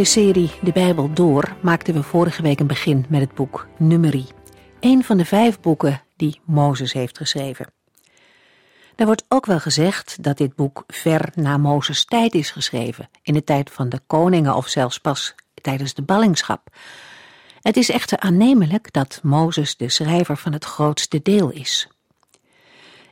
De 0.00 0.06
serie 0.06 0.50
De 0.62 0.72
Bijbel 0.72 1.12
Door 1.12 1.56
maakten 1.62 1.94
we 1.94 2.02
vorige 2.02 2.42
week 2.42 2.60
een 2.60 2.66
begin 2.66 3.06
met 3.08 3.20
het 3.20 3.34
boek 3.34 3.68
Numeri. 3.78 4.26
Een 4.80 5.04
van 5.04 5.16
de 5.16 5.24
vijf 5.24 5.60
boeken 5.60 6.02
die 6.16 6.40
Mozes 6.44 6.92
heeft 6.92 7.16
geschreven. 7.16 7.72
Er 8.96 9.06
wordt 9.06 9.24
ook 9.28 9.46
wel 9.46 9.60
gezegd 9.60 10.22
dat 10.22 10.36
dit 10.36 10.54
boek 10.54 10.84
ver 10.86 11.32
na 11.34 11.56
Mozes 11.56 12.04
tijd 12.04 12.34
is 12.34 12.50
geschreven, 12.50 13.10
in 13.22 13.34
de 13.34 13.44
tijd 13.44 13.70
van 13.70 13.88
de 13.88 14.00
koningen 14.06 14.54
of 14.54 14.68
zelfs 14.68 14.98
pas 14.98 15.34
tijdens 15.54 15.94
de 15.94 16.02
ballingschap. 16.02 16.68
Het 17.60 17.76
is 17.76 17.90
echter 17.90 18.18
aannemelijk 18.18 18.92
dat 18.92 19.20
Mozes 19.22 19.76
de 19.76 19.88
schrijver 19.88 20.36
van 20.36 20.52
het 20.52 20.64
grootste 20.64 21.22
deel 21.22 21.50
is. 21.50 21.88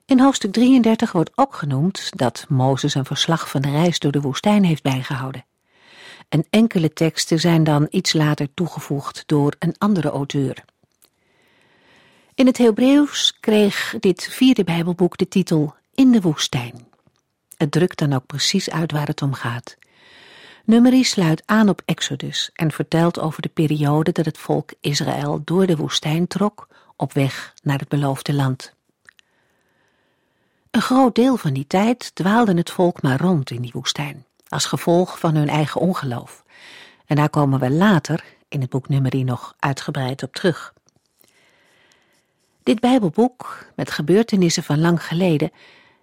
In 0.05 0.21
hoofdstuk 0.21 0.53
33 0.53 1.13
wordt 1.13 1.31
ook 1.35 1.55
genoemd 1.55 2.11
dat 2.11 2.47
Mozes 2.49 2.95
een 2.95 3.05
verslag 3.05 3.51
van 3.51 3.63
de 3.63 3.71
reis 3.71 3.99
door 3.99 4.13
de 4.13 4.21
woestijn 4.21 4.65
heeft 4.65 4.83
bijgehouden. 4.83 5.45
En 6.29 6.47
enkele 6.51 6.93
teksten 6.93 7.41
zijn 7.41 7.65
dan 7.65 7.87
iets 7.91 8.13
later 8.13 8.49
toegevoegd 8.55 9.23
door 9.27 9.55
een 9.59 9.75
andere 9.79 10.09
auteur. 10.11 10.65
In 12.35 12.47
het 12.47 12.59
Hebreeuws 12.59 13.37
kreeg 13.41 13.95
dit 14.01 14.29
vierde 14.31 14.65
Bijbelboek 14.65 15.17
de 15.17 15.29
titel 15.29 15.75
In 15.95 16.11
de 16.11 16.21
woestijn. 16.21 16.87
Het 17.57 17.71
drukt 17.71 17.99
dan 17.99 18.13
ook 18.13 18.27
precies 18.27 18.71
uit 18.71 18.93
waar 18.93 19.07
het 19.07 19.23
om 19.23 19.35
gaat. 19.35 19.77
Numeri 20.65 21.05
sluit 21.05 21.43
aan 21.47 21.69
op 21.69 21.83
Exodus 21.85 22.51
en 22.55 22.73
vertelt 22.73 23.21
over 23.21 23.43
de 23.43 23.49
periode 23.49 24.13
dat 24.13 24.25
het 24.25 24.39
volk 24.39 24.73
Israël 24.81 25.41
door 25.45 25.67
de 25.67 25.77
woestijn 25.77 26.27
trok 26.27 26.69
op 26.97 27.13
weg 27.13 27.55
naar 27.63 27.79
het 27.79 27.89
beloofde 27.89 28.35
land. 28.35 28.75
Een 30.71 30.81
groot 30.81 31.15
deel 31.15 31.37
van 31.37 31.53
die 31.53 31.67
tijd 31.67 32.15
dwaalde 32.15 32.55
het 32.55 32.71
volk 32.71 33.03
maar 33.03 33.21
rond 33.21 33.51
in 33.51 33.63
die 33.63 33.73
woestijn, 33.75 34.25
als 34.49 34.65
gevolg 34.65 35.19
van 35.19 35.35
hun 35.35 35.49
eigen 35.49 35.81
ongeloof. 35.81 36.45
En 37.07 37.17
daar 37.17 37.31
komen 37.31 37.61
we 37.61 37.71
later 37.71 38.25
in 38.49 38.61
het 38.61 38.71
boek 38.71 38.89
Numeri 38.89 39.25
nog 39.25 39.55
uitgebreid 39.59 40.23
op 40.23 40.33
terug. 40.33 40.75
Dit 42.63 42.81
Bijbelboek, 42.81 43.67
met 43.77 43.91
gebeurtenissen 43.91 44.63
van 44.63 44.81
lang 44.81 45.05
geleden, 45.05 45.51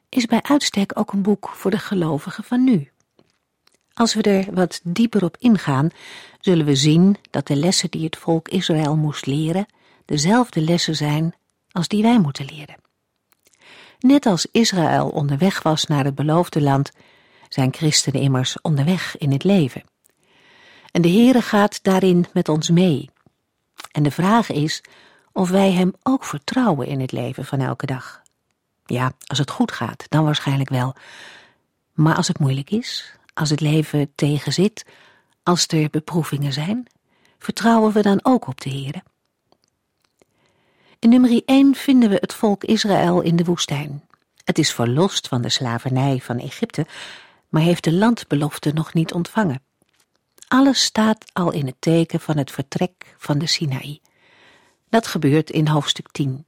is 0.10 0.26
bij 0.26 0.42
uitstek 0.42 1.00
ook 1.00 1.12
een 1.12 1.22
boek 1.22 1.50
voor 1.50 1.72
de 1.72 1.80
gelovigen 1.80 2.44
van 2.44 2.64
nu. 2.64 2.90
Als 3.94 4.14
we 4.14 4.22
er 4.22 4.54
wat 4.54 4.80
dieper 4.84 5.23
op 5.23 5.38
ingaan, 5.40 5.90
zullen 6.40 6.66
we 6.66 6.76
zien 6.76 7.18
dat 7.30 7.48
de 7.48 7.56
lessen 7.56 7.92
die 7.92 8.06
het 8.06 8.18
volk 8.18 8.48
Israël 8.50 8.96
moest 8.96 9.26
leren, 9.26 9.66
dezelfde 10.06 10.62
lessen 10.62 10.96
zijn 10.96 11.36
als 11.72 11.88
die 11.88 12.02
wij 12.02 12.20
moeten 12.20 12.46
leren. 12.46 12.76
Net 14.00 14.26
als 14.26 14.48
Israël 14.52 15.10
onderweg 15.10 15.64
was 15.64 15.86
naar 15.86 16.05
het 16.05 16.16
beloofde 16.16 16.61
land, 16.61 16.92
zijn 17.55 17.73
christenen 17.73 18.21
immers 18.21 18.61
onderweg 18.61 19.17
in 19.17 19.32
het 19.32 19.43
leven. 19.43 19.83
En 20.92 21.02
de 21.02 21.10
Heere 21.10 21.42
gaat 21.42 21.83
daarin 21.83 22.26
met 22.33 22.49
ons 22.49 22.70
mee. 22.70 23.10
En 23.92 24.04
de 24.04 24.11
vraag 24.11 24.49
is 24.49 24.83
of 25.32 25.49
wij 25.49 25.71
Hem 25.71 25.93
ook 26.04 26.23
vertrouwen 26.23 26.88
in 26.88 26.99
het 26.99 27.11
leven 27.11 27.45
van 27.45 27.60
elke 27.60 27.86
dag. 27.86 28.21
Ja, 28.86 29.11
als 29.26 29.38
het 29.38 29.49
goed 29.49 29.71
gaat, 29.71 30.05
dan 30.10 30.23
waarschijnlijk 30.23 30.70
wel. 30.70 30.95
Maar 31.93 32.16
als 32.16 32.27
het 32.27 32.39
moeilijk 32.39 32.70
is, 32.70 33.14
als 33.33 33.49
het 33.49 33.60
leven 33.60 34.11
tegenzit, 34.16 34.86
als 35.43 35.67
er 35.67 35.89
beproevingen 35.89 36.54
zijn, 36.54 36.87
vertrouwen 37.39 37.93
we 37.93 38.02
dan 38.02 38.20
ook 38.23 38.48
op 38.48 38.61
de 38.61 38.70
Heere? 38.70 39.04
In 40.99 41.10
nummer 41.10 41.42
1 41.45 41.76
vinden 41.76 42.10
we 42.10 42.17
het 42.20 42.33
volk 42.33 42.64
Israël 42.64 43.22
in 43.22 43.36
de 43.36 43.43
woestijn. 43.43 44.04
Het 44.43 44.58
is 44.58 44.73
verlost 44.73 45.27
van 45.27 45.42
de 45.42 45.49
slavernij 45.49 46.20
van 46.20 46.39
Egypte, 46.39 46.86
maar 47.55 47.64
heeft 47.64 47.83
de 47.83 47.93
landbelofte 47.93 48.71
nog 48.73 48.93
niet 48.93 49.14
ontvangen. 49.14 49.61
Alles 50.48 50.83
staat 50.83 51.26
al 51.33 51.52
in 51.52 51.66
het 51.66 51.76
teken 51.80 52.20
van 52.20 52.38
het 52.38 52.52
vertrek 52.52 53.16
van 53.17 53.38
de 53.38 53.48
Sinaï. 53.48 53.99
Dat 54.89 55.08
gebeurt 55.08 55.49
in 55.49 55.67
hoofdstuk 55.67 56.11
10. 56.11 56.45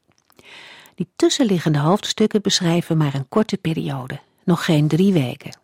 Die 0.95 1.07
tussenliggende 1.16 1.79
hoofdstukken 1.79 2.41
beschrijven 2.41 2.97
maar 2.97 3.16
een 3.16 3.29
korte 3.29 3.57
periode, 3.57 4.19
nog 4.44 4.66
geen 4.66 4.88
drie 4.88 5.13
weken. 5.13 5.59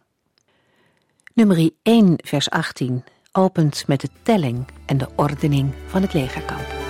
Nummer 1.34 1.70
1, 1.82 2.14
vers 2.18 2.50
18 2.50 3.04
opent 3.32 3.88
met 3.88 4.02
de 4.02 4.10
telling 4.22 4.68
en 4.86 4.98
de 4.98 5.08
ordening 5.16 5.74
van 5.88 6.02
het 6.02 6.14
legerkamp. 6.14 6.83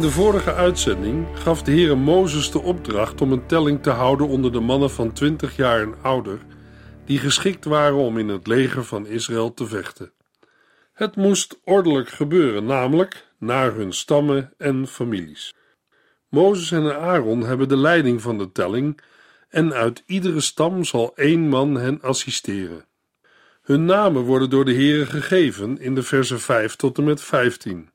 In 0.00 0.06
de 0.06 0.12
vorige 0.12 0.54
uitzending 0.54 1.26
gaf 1.34 1.62
de 1.62 1.70
Heere 1.70 1.94
Mozes 1.94 2.50
de 2.50 2.62
opdracht 2.62 3.20
om 3.20 3.32
een 3.32 3.46
telling 3.46 3.82
te 3.82 3.90
houden 3.90 4.28
onder 4.28 4.52
de 4.52 4.60
mannen 4.60 4.90
van 4.90 5.12
20 5.12 5.56
jaar 5.56 5.80
en 5.80 5.94
ouder, 6.02 6.38
die 7.04 7.18
geschikt 7.18 7.64
waren 7.64 7.96
om 7.96 8.18
in 8.18 8.28
het 8.28 8.46
leger 8.46 8.84
van 8.84 9.06
Israël 9.06 9.54
te 9.54 9.66
vechten. 9.66 10.12
Het 10.92 11.16
moest 11.16 11.60
ordelijk 11.64 12.08
gebeuren, 12.08 12.64
namelijk 12.64 13.26
naar 13.38 13.74
hun 13.74 13.92
stammen 13.92 14.52
en 14.58 14.86
families. 14.86 15.54
Mozes 16.28 16.70
en 16.70 17.00
Aaron 17.00 17.42
hebben 17.42 17.68
de 17.68 17.76
leiding 17.76 18.22
van 18.22 18.38
de 18.38 18.52
telling 18.52 19.00
en 19.48 19.72
uit 19.72 20.02
iedere 20.06 20.40
stam 20.40 20.84
zal 20.84 21.12
één 21.16 21.48
man 21.48 21.74
hen 21.74 22.02
assisteren. 22.02 22.84
Hun 23.62 23.84
namen 23.84 24.22
worden 24.22 24.50
door 24.50 24.64
de 24.64 24.74
Heere 24.74 25.06
gegeven 25.06 25.80
in 25.80 25.94
de 25.94 26.02
versen 26.02 26.40
5 26.40 26.76
tot 26.76 26.98
en 26.98 27.04
met 27.04 27.22
15. 27.22 27.89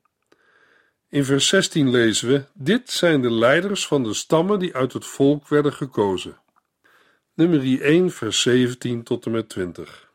In 1.08 1.24
vers 1.24 1.48
16 1.48 1.90
lezen 1.90 2.28
we: 2.28 2.44
Dit 2.54 2.90
zijn 2.90 3.22
de 3.22 3.32
leiders 3.32 3.86
van 3.86 4.02
de 4.02 4.14
stammen 4.14 4.58
die 4.58 4.74
uit 4.74 4.92
het 4.92 5.06
volk 5.06 5.48
werden 5.48 5.72
gekozen. 5.72 6.38
Nummer 7.34 7.82
1, 7.82 8.10
vers 8.10 8.40
17 8.40 9.02
tot 9.02 9.26
en 9.26 9.30
met 9.30 9.48
20. 9.48 10.10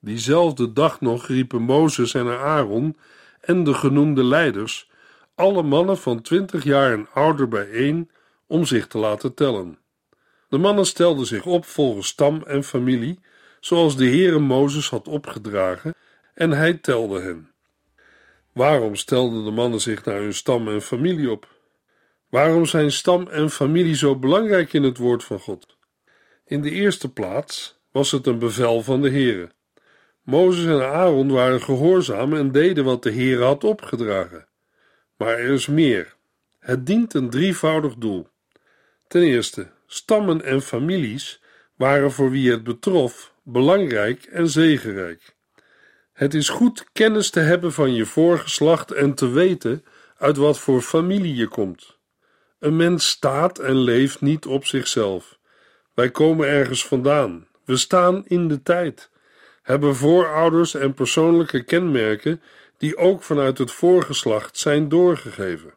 Diezelfde 0.00 0.72
dag 0.72 1.00
nog 1.00 1.26
riepen 1.26 1.62
Mozes 1.62 2.14
en 2.14 2.38
Aaron 2.38 2.96
en 3.40 3.64
de 3.64 3.74
genoemde 3.74 4.24
leiders 4.24 4.90
alle 5.34 5.62
mannen 5.62 5.98
van 5.98 6.22
20 6.22 6.64
jaar 6.64 6.92
en 6.92 7.08
ouder 7.12 7.48
bijeen 7.48 8.10
om 8.46 8.64
zich 8.64 8.86
te 8.86 8.98
laten 8.98 9.34
tellen. 9.34 9.78
De 10.48 10.58
mannen 10.58 10.86
stelden 10.86 11.26
zich 11.26 11.46
op 11.46 11.64
volgens 11.64 12.06
stam 12.06 12.42
en 12.46 12.64
familie, 12.64 13.18
zoals 13.60 13.96
de 13.96 14.06
Heere 14.06 14.38
Mozes 14.38 14.88
had 14.88 15.08
opgedragen, 15.08 15.94
en 16.34 16.50
hij 16.50 16.74
telde 16.74 17.20
hen. 17.20 17.51
Waarom 18.52 18.96
stelden 18.96 19.44
de 19.44 19.50
mannen 19.50 19.80
zich 19.80 20.04
naar 20.04 20.20
hun 20.20 20.34
stam 20.34 20.68
en 20.68 20.82
familie 20.82 21.30
op? 21.30 21.48
Waarom 22.28 22.66
zijn 22.66 22.92
stam 22.92 23.28
en 23.28 23.50
familie 23.50 23.96
zo 23.96 24.16
belangrijk 24.16 24.72
in 24.72 24.82
het 24.82 24.98
woord 24.98 25.24
van 25.24 25.38
God? 25.38 25.76
In 26.44 26.62
de 26.62 26.70
eerste 26.70 27.12
plaats 27.12 27.80
was 27.90 28.10
het 28.10 28.26
een 28.26 28.38
bevel 28.38 28.82
van 28.82 29.02
de 29.02 29.10
Heere. 29.10 29.50
Mozes 30.22 30.64
en 30.64 30.86
Aaron 30.86 31.30
waren 31.30 31.62
gehoorzaam 31.62 32.34
en 32.34 32.52
deden 32.52 32.84
wat 32.84 33.02
de 33.02 33.12
Heere 33.12 33.44
had 33.44 33.64
opgedragen. 33.64 34.46
Maar 35.16 35.38
er 35.38 35.50
is 35.50 35.66
meer. 35.66 36.14
Het 36.58 36.86
dient 36.86 37.14
een 37.14 37.30
drievoudig 37.30 37.94
doel. 37.94 38.28
Ten 39.08 39.22
eerste, 39.22 39.70
stammen 39.86 40.44
en 40.44 40.62
families 40.62 41.42
waren 41.76 42.12
voor 42.12 42.30
wie 42.30 42.50
het 42.50 42.64
betrof 42.64 43.34
belangrijk 43.42 44.24
en 44.24 44.48
zegenrijk. 44.48 45.34
Het 46.12 46.34
is 46.34 46.48
goed 46.48 46.86
kennis 46.92 47.30
te 47.30 47.40
hebben 47.40 47.72
van 47.72 47.94
je 47.94 48.06
voorgeslacht 48.06 48.92
en 48.92 49.14
te 49.14 49.28
weten 49.28 49.84
uit 50.18 50.36
wat 50.36 50.58
voor 50.58 50.80
familie 50.80 51.34
je 51.34 51.48
komt. 51.48 51.98
Een 52.58 52.76
mens 52.76 53.08
staat 53.08 53.58
en 53.58 53.76
leeft 53.76 54.20
niet 54.20 54.46
op 54.46 54.66
zichzelf. 54.66 55.38
Wij 55.94 56.10
komen 56.10 56.48
ergens 56.48 56.86
vandaan. 56.86 57.46
We 57.64 57.76
staan 57.76 58.26
in 58.26 58.48
de 58.48 58.62
tijd, 58.62 59.10
hebben 59.62 59.96
voorouders 59.96 60.74
en 60.74 60.94
persoonlijke 60.94 61.62
kenmerken 61.62 62.42
die 62.78 62.96
ook 62.96 63.22
vanuit 63.22 63.58
het 63.58 63.70
voorgeslacht 63.70 64.58
zijn 64.58 64.88
doorgegeven. 64.88 65.74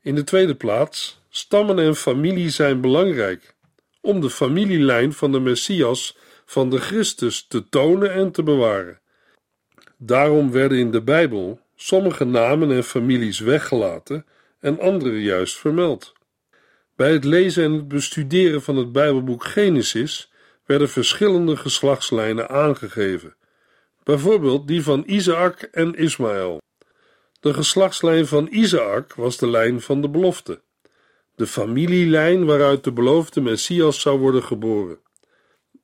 In 0.00 0.14
de 0.14 0.24
tweede 0.24 0.54
plaats, 0.54 1.20
stammen 1.28 1.78
en 1.78 1.96
familie 1.96 2.50
zijn 2.50 2.80
belangrijk 2.80 3.54
om 4.00 4.20
de 4.20 4.30
familielijn 4.30 5.12
van 5.12 5.32
de 5.32 5.40
Messias, 5.40 6.16
van 6.44 6.70
de 6.70 6.78
Christus, 6.78 7.46
te 7.46 7.68
tonen 7.68 8.12
en 8.12 8.32
te 8.32 8.42
bewaren. 8.42 9.00
Daarom 9.96 10.50
werden 10.50 10.78
in 10.78 10.90
de 10.90 11.02
Bijbel 11.02 11.60
sommige 11.76 12.24
namen 12.24 12.70
en 12.70 12.84
families 12.84 13.38
weggelaten 13.38 14.26
en 14.60 14.80
andere 14.80 15.22
juist 15.22 15.56
vermeld. 15.58 16.12
Bij 16.96 17.12
het 17.12 17.24
lezen 17.24 17.64
en 17.64 17.72
het 17.72 17.88
bestuderen 17.88 18.62
van 18.62 18.76
het 18.76 18.92
Bijbelboek 18.92 19.44
Genesis 19.44 20.32
werden 20.64 20.88
verschillende 20.88 21.56
geslachtslijnen 21.56 22.48
aangegeven, 22.48 23.36
bijvoorbeeld 24.02 24.68
die 24.68 24.82
van 24.82 25.02
Isaac 25.06 25.62
en 25.62 25.94
Ismaël. 25.94 26.60
De 27.40 27.54
geslachtslijn 27.54 28.26
van 28.26 28.48
Isaac 28.50 29.14
was 29.14 29.36
de 29.36 29.48
lijn 29.48 29.80
van 29.80 30.00
de 30.00 30.08
belofte, 30.08 30.60
de 31.34 31.46
familielijn 31.46 32.44
waaruit 32.44 32.84
de 32.84 32.92
beloofde 32.92 33.40
Messias 33.40 34.00
zou 34.00 34.18
worden 34.18 34.42
geboren. 34.42 34.98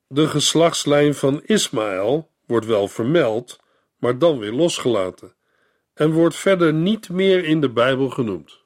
De 0.07 0.27
geslachtslijn 0.27 1.15
van 1.15 1.41
Ismaël 1.45 2.29
wordt 2.45 2.65
wel 2.65 2.87
vermeld, 2.87 3.59
maar 4.03 4.17
dan 4.17 4.37
weer 4.37 4.51
losgelaten, 4.51 5.35
en 5.93 6.11
wordt 6.11 6.35
verder 6.35 6.73
niet 6.73 7.09
meer 7.09 7.43
in 7.43 7.61
de 7.61 7.69
Bijbel 7.69 8.09
genoemd. 8.09 8.61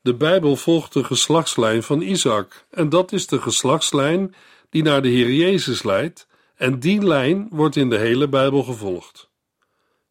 De 0.00 0.14
Bijbel 0.14 0.56
volgt 0.56 0.92
de 0.92 1.04
geslachtslijn 1.04 1.82
van 1.82 2.00
Isaac, 2.00 2.66
en 2.70 2.88
dat 2.88 3.12
is 3.12 3.26
de 3.26 3.40
geslachtslijn 3.40 4.34
die 4.70 4.82
naar 4.82 5.02
de 5.02 5.08
Heer 5.08 5.30
Jezus 5.30 5.82
leidt, 5.82 6.26
en 6.54 6.78
die 6.78 7.02
lijn 7.02 7.48
wordt 7.50 7.76
in 7.76 7.90
de 7.90 7.98
hele 7.98 8.28
Bijbel 8.28 8.62
gevolgd. 8.62 9.30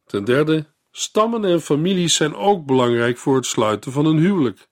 Ten 0.06 0.24
derde, 0.24 0.66
stammen 0.92 1.46
en 1.46 1.62
families 1.62 2.16
zijn 2.16 2.36
ook 2.36 2.66
belangrijk 2.66 3.18
voor 3.18 3.36
het 3.36 3.46
sluiten 3.46 3.92
van 3.92 4.06
een 4.06 4.18
huwelijk. 4.18 4.68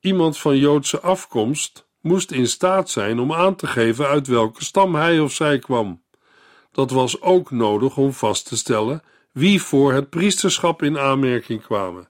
Iemand 0.00 0.38
van 0.38 0.56
Joodse 0.56 1.00
afkomst 1.00 1.88
moest 2.00 2.30
in 2.30 2.48
staat 2.48 2.90
zijn 2.90 3.18
om 3.18 3.32
aan 3.32 3.56
te 3.56 3.66
geven 3.66 4.06
uit 4.06 4.26
welke 4.26 4.64
stam 4.64 4.94
hij 4.94 5.20
of 5.20 5.32
zij 5.32 5.58
kwam. 5.58 6.02
Dat 6.72 6.90
was 6.90 7.20
ook 7.20 7.50
nodig 7.50 7.96
om 7.96 8.12
vast 8.12 8.46
te 8.46 8.56
stellen 8.56 9.02
wie 9.34 9.62
voor 9.62 9.92
het 9.92 10.10
priesterschap 10.10 10.82
in 10.82 10.98
aanmerking 10.98 11.62
kwamen. 11.62 12.08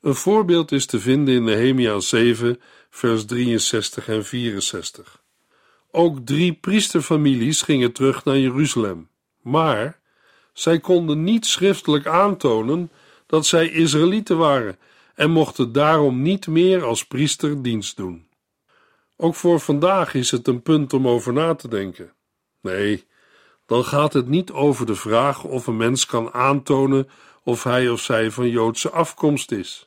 Een 0.00 0.14
voorbeeld 0.14 0.72
is 0.72 0.86
te 0.86 1.00
vinden 1.00 1.34
in 1.34 1.44
Nehemia 1.44 2.00
7, 2.00 2.60
vers 2.90 3.24
63 3.24 4.08
en 4.08 4.24
64. 4.24 5.22
Ook 5.90 6.18
drie 6.26 6.52
priesterfamilies 6.52 7.62
gingen 7.62 7.92
terug 7.92 8.24
naar 8.24 8.38
Jeruzalem, 8.38 9.08
maar 9.42 10.00
zij 10.52 10.80
konden 10.80 11.24
niet 11.24 11.46
schriftelijk 11.46 12.06
aantonen 12.06 12.90
dat 13.26 13.46
zij 13.46 13.68
Israëlieten 13.68 14.36
waren 14.36 14.78
en 15.14 15.30
mochten 15.30 15.72
daarom 15.72 16.22
niet 16.22 16.46
meer 16.46 16.84
als 16.84 17.06
priester 17.06 17.62
dienst 17.62 17.96
doen. 17.96 18.28
Ook 19.16 19.34
voor 19.34 19.60
vandaag 19.60 20.14
is 20.14 20.30
het 20.30 20.46
een 20.46 20.62
punt 20.62 20.92
om 20.92 21.08
over 21.08 21.32
na 21.32 21.54
te 21.54 21.68
denken. 21.68 22.12
Nee, 22.60 23.04
dan 23.70 23.84
gaat 23.84 24.12
het 24.12 24.28
niet 24.28 24.50
over 24.50 24.86
de 24.86 24.94
vraag 24.94 25.44
of 25.44 25.66
een 25.66 25.76
mens 25.76 26.06
kan 26.06 26.32
aantonen 26.32 27.08
of 27.42 27.64
hij 27.64 27.88
of 27.88 28.00
zij 28.00 28.30
van 28.30 28.48
Joodse 28.48 28.90
afkomst 28.90 29.52
is. 29.52 29.86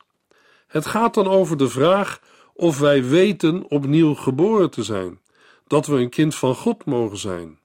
Het 0.66 0.86
gaat 0.86 1.14
dan 1.14 1.26
over 1.26 1.56
de 1.56 1.68
vraag 1.68 2.20
of 2.54 2.78
wij 2.78 3.04
weten 3.04 3.70
opnieuw 3.70 4.14
geboren 4.14 4.70
te 4.70 4.82
zijn, 4.82 5.20
dat 5.66 5.86
we 5.86 5.96
een 5.96 6.08
kind 6.08 6.34
van 6.34 6.54
God 6.54 6.84
mogen 6.84 7.18
zijn. 7.18 7.58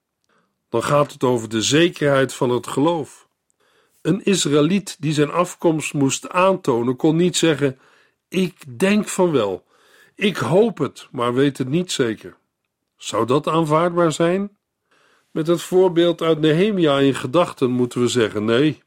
Dan 0.70 0.84
gaat 0.84 1.14
het 1.14 1.24
over 1.24 1.50
de 1.50 1.62
zekerheid 1.62 2.34
van 2.34 2.50
het 2.50 2.68
geloof. 2.68 3.28
Een 4.02 4.24
Israëliet 4.24 4.98
die 5.00 5.14
zijn 5.14 5.32
afkomst 5.32 5.94
moest 5.94 6.30
aantonen, 6.30 6.96
kon 6.96 7.16
niet 7.16 7.38
zeggen: 7.38 7.80
Ik 8.28 8.80
denk 8.80 9.08
van 9.08 9.32
wel, 9.32 9.66
ik 10.16 10.38
hoop 10.38 10.78
het, 10.78 11.08
maar 11.12 11.34
weet 11.34 11.58
het 11.58 11.70
niet 11.70 11.92
zeker. 11.92 12.38
Zou 12.98 13.26
dat 13.26 13.48
aanvaardbaar 13.48 14.12
zijn? 14.12 14.58
Met 15.32 15.48
het 15.48 15.62
voorbeeld 15.62 16.22
uit 16.22 16.40
Nehemia 16.40 17.00
in 17.00 17.16
gedachten 17.16 17.70
moeten 17.70 18.02
we 18.02 18.08
zeggen: 18.08 18.46
nee. 18.46 18.84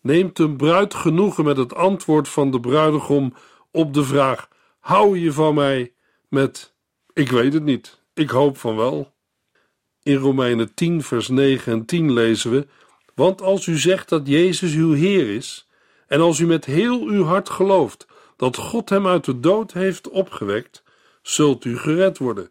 Neemt 0.00 0.38
een 0.38 0.56
bruid 0.56 0.94
genoegen 0.94 1.44
met 1.44 1.56
het 1.56 1.74
antwoord 1.74 2.28
van 2.28 2.50
de 2.50 2.60
bruidegom 2.60 3.34
op 3.70 3.94
de 3.94 4.04
vraag: 4.04 4.48
Hou 4.78 5.18
je 5.18 5.32
van 5.32 5.54
mij? 5.54 5.92
met: 6.28 6.74
Ik 7.12 7.30
weet 7.30 7.52
het 7.52 7.62
niet, 7.62 8.00
ik 8.14 8.30
hoop 8.30 8.58
van 8.58 8.76
wel. 8.76 9.12
In 10.02 10.16
Romeinen 10.16 10.74
10, 10.74 11.02
vers 11.02 11.28
9 11.28 11.72
en 11.72 11.84
10 11.84 12.12
lezen 12.12 12.50
we: 12.50 12.66
Want 13.14 13.42
als 13.42 13.66
u 13.66 13.78
zegt 13.78 14.08
dat 14.08 14.26
Jezus 14.26 14.74
uw 14.74 14.92
Heer 14.92 15.34
is, 15.34 15.68
en 16.06 16.20
als 16.20 16.38
u 16.38 16.46
met 16.46 16.64
heel 16.64 17.02
uw 17.02 17.24
hart 17.24 17.48
gelooft 17.48 18.06
dat 18.36 18.56
God 18.56 18.88
hem 18.88 19.06
uit 19.06 19.24
de 19.24 19.40
dood 19.40 19.72
heeft 19.72 20.08
opgewekt, 20.08 20.82
zult 21.22 21.64
u 21.64 21.78
gered 21.78 22.18
worden. 22.18 22.50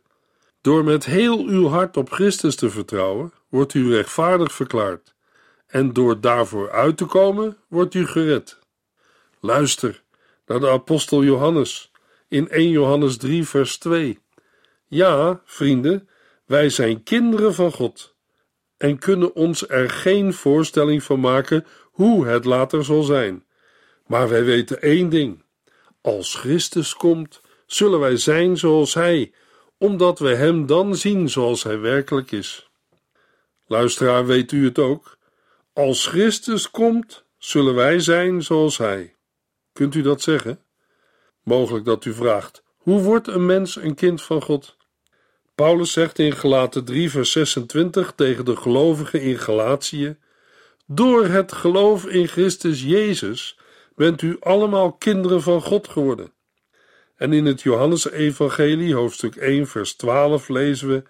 Door 0.62 0.84
met 0.84 1.06
heel 1.06 1.46
uw 1.46 1.68
hart 1.68 1.98
op 1.98 2.12
Christus 2.12 2.56
te 2.56 2.69
vertrouwen, 2.69 3.34
wordt 3.50 3.74
u 3.74 3.90
rechtvaardig 3.96 4.52
verklaard. 4.52 5.13
En 5.68 5.94
door 5.94 6.19
daarvoor 6.19 6.72
uit 6.72 6.98
te 6.98 7.06
komen, 7.06 7.58
wordt 7.68 7.94
u 7.94 8.08
gered. 8.08 8.60
Luister 9.40 10.04
naar 10.46 10.60
de 10.60 10.69
apostel 10.69 11.24
Johannes 11.24 11.92
in 12.28 12.50
1 12.50 12.69
Johannes 12.69 13.18
3, 13.18 13.48
vers 13.48 13.78
2. 13.78 14.19
Ja, 14.88 15.42
vrienden, 15.46 16.10
wij 16.46 16.69
zijn 16.69 17.04
kinderen 17.04 17.54
van 17.54 17.72
God 17.72 18.16
en 18.78 19.00
kunnen 19.00 19.36
ons 19.36 19.69
er 19.69 19.90
geen 19.90 20.34
voorstelling 20.34 21.04
van 21.04 21.19
maken 21.19 21.66
hoe 21.92 22.28
het 22.28 22.46
later 22.46 22.86
zal 22.86 23.04
zijn. 23.04 23.46
Maar 24.08 24.30
wij 24.30 24.44
weten 24.44 24.81
één 24.81 25.10
ding: 25.10 25.44
als 26.02 26.36
Christus 26.36 26.94
komt, 26.94 27.42
zullen 27.66 28.00
wij 28.00 28.18
zijn 28.18 28.58
zoals 28.58 28.94
Hij, 28.94 29.32
omdat 29.82 30.20
we 30.20 30.36
Hem 30.36 30.66
dan 30.66 30.96
zien 30.96 31.30
zoals 31.30 31.64
Hij 31.64 31.80
werkelijk 31.80 32.32
is. 32.32 32.70
Luisteraar, 33.68 34.26
weet 34.26 34.52
u 34.52 34.66
het 34.66 34.80
ook? 34.80 35.18
Als 35.74 36.08
Christus 36.08 36.72
komt, 36.72 37.26
zullen 37.38 37.76
wij 37.76 38.00
zijn 38.00 38.44
zoals 38.44 38.78
Hij. 38.78 39.16
Kunt 39.74 39.96
u 39.96 40.02
dat 40.02 40.22
zeggen? 40.22 40.60
Mogelijk 41.44 41.86
dat 41.86 42.06
u 42.06 42.14
vraagt: 42.14 42.64
hoe 42.78 43.02
wordt 43.02 43.28
een 43.28 43.46
mens 43.46 43.76
een 43.76 43.96
kind 43.96 44.22
van 44.22 44.42
God? 44.42 44.78
Paulus 45.56 45.92
zegt 45.92 46.20
in 46.20 46.34
Galaten 46.34 46.86
3, 46.86 47.10
vers 47.10 47.32
26 47.32 48.14
tegen 48.16 48.46
de 48.46 48.56
gelovigen 48.56 49.22
in 49.22 49.38
Galatië: 49.40 50.18
Door 50.86 51.26
het 51.26 51.52
geloof 51.52 52.06
in 52.06 52.28
Christus 52.28 52.84
Jezus 52.84 53.58
bent 53.96 54.22
u 54.22 54.38
allemaal 54.40 54.92
kinderen 54.92 55.42
van 55.42 55.62
God 55.62 55.88
geworden. 55.88 56.34
En 57.22 57.34
in 57.34 57.46
het 57.46 57.62
Johannesevangelie, 57.62 58.96
hoofdstuk 58.96 59.36
1, 59.36 59.68
vers 59.68 59.94
12, 59.94 60.48
lezen 60.48 60.88
we: 60.88 61.04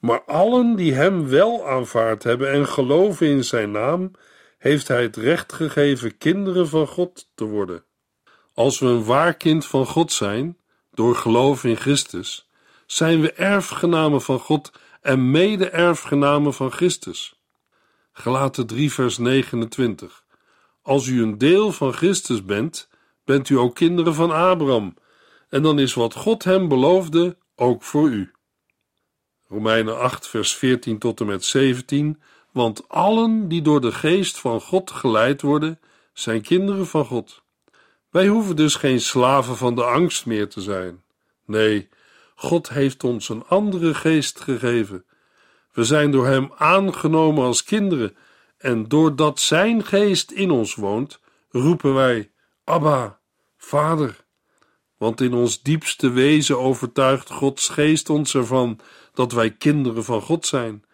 Maar 0.00 0.22
allen 0.22 0.76
die 0.76 0.94
hem 0.94 1.28
wel 1.28 1.66
aanvaard 1.68 2.22
hebben 2.22 2.52
en 2.52 2.68
geloven 2.68 3.26
in 3.26 3.44
zijn 3.44 3.70
naam, 3.70 4.10
heeft 4.58 4.88
hij 4.88 5.02
het 5.02 5.16
recht 5.16 5.52
gegeven 5.52 6.18
kinderen 6.18 6.68
van 6.68 6.86
God 6.86 7.30
te 7.34 7.44
worden. 7.44 7.84
Als 8.54 8.78
we 8.78 8.86
een 8.86 9.04
waar 9.04 9.34
kind 9.34 9.66
van 9.66 9.86
God 9.86 10.12
zijn, 10.12 10.58
door 10.92 11.16
geloof 11.16 11.64
in 11.64 11.76
Christus, 11.76 12.50
zijn 12.86 13.20
we 13.20 13.32
erfgenamen 13.32 14.22
van 14.22 14.38
God 14.38 14.72
en 15.00 15.30
mede-erfgenamen 15.30 16.54
van 16.54 16.72
Christus. 16.72 17.40
Gelaten 18.12 18.66
3, 18.66 18.92
vers 18.92 19.18
29. 19.18 20.24
Als 20.82 21.06
u 21.06 21.22
een 21.22 21.38
deel 21.38 21.72
van 21.72 21.92
Christus 21.92 22.44
bent, 22.44 22.88
bent 23.24 23.48
u 23.48 23.58
ook 23.58 23.74
kinderen 23.74 24.14
van 24.14 24.30
Abraham, 24.30 24.94
en 25.56 25.62
dan 25.62 25.78
is 25.78 25.94
wat 25.94 26.14
God 26.14 26.44
hem 26.44 26.68
beloofde 26.68 27.36
ook 27.54 27.82
voor 27.82 28.08
u. 28.08 28.32
Romeinen 29.48 29.98
8, 29.98 30.28
vers 30.28 30.54
14 30.54 30.98
tot 30.98 31.20
en 31.20 31.26
met 31.26 31.44
17. 31.44 32.22
Want 32.52 32.88
allen 32.88 33.48
die 33.48 33.62
door 33.62 33.80
de 33.80 33.92
geest 33.92 34.38
van 34.38 34.60
God 34.60 34.90
geleid 34.90 35.42
worden, 35.42 35.80
zijn 36.12 36.42
kinderen 36.42 36.86
van 36.86 37.04
God. 37.04 37.42
Wij 38.10 38.26
hoeven 38.26 38.56
dus 38.56 38.74
geen 38.74 39.00
slaven 39.00 39.56
van 39.56 39.74
de 39.74 39.84
angst 39.84 40.26
meer 40.26 40.48
te 40.48 40.60
zijn. 40.60 41.02
Nee, 41.44 41.88
God 42.34 42.68
heeft 42.68 43.04
ons 43.04 43.28
een 43.28 43.44
andere 43.46 43.94
geest 43.94 44.40
gegeven. 44.40 45.04
We 45.72 45.84
zijn 45.84 46.10
door 46.10 46.26
Hem 46.26 46.52
aangenomen 46.56 47.44
als 47.44 47.64
kinderen 47.64 48.16
en 48.58 48.88
doordat 48.88 49.40
Zijn 49.40 49.84
geest 49.84 50.30
in 50.30 50.50
ons 50.50 50.74
woont, 50.74 51.20
roepen 51.50 51.94
wij: 51.94 52.30
Abba, 52.64 53.18
Vader. 53.56 54.24
Want 54.96 55.20
in 55.20 55.34
ons 55.34 55.62
diepste 55.62 56.10
wezen 56.10 56.58
overtuigt 56.58 57.30
Gods 57.30 57.68
geest 57.68 58.10
ons 58.10 58.34
ervan 58.34 58.78
dat 59.14 59.32
wij 59.32 59.50
kinderen 59.50 60.04
van 60.04 60.22
God 60.22 60.46
zijn. 60.46 60.84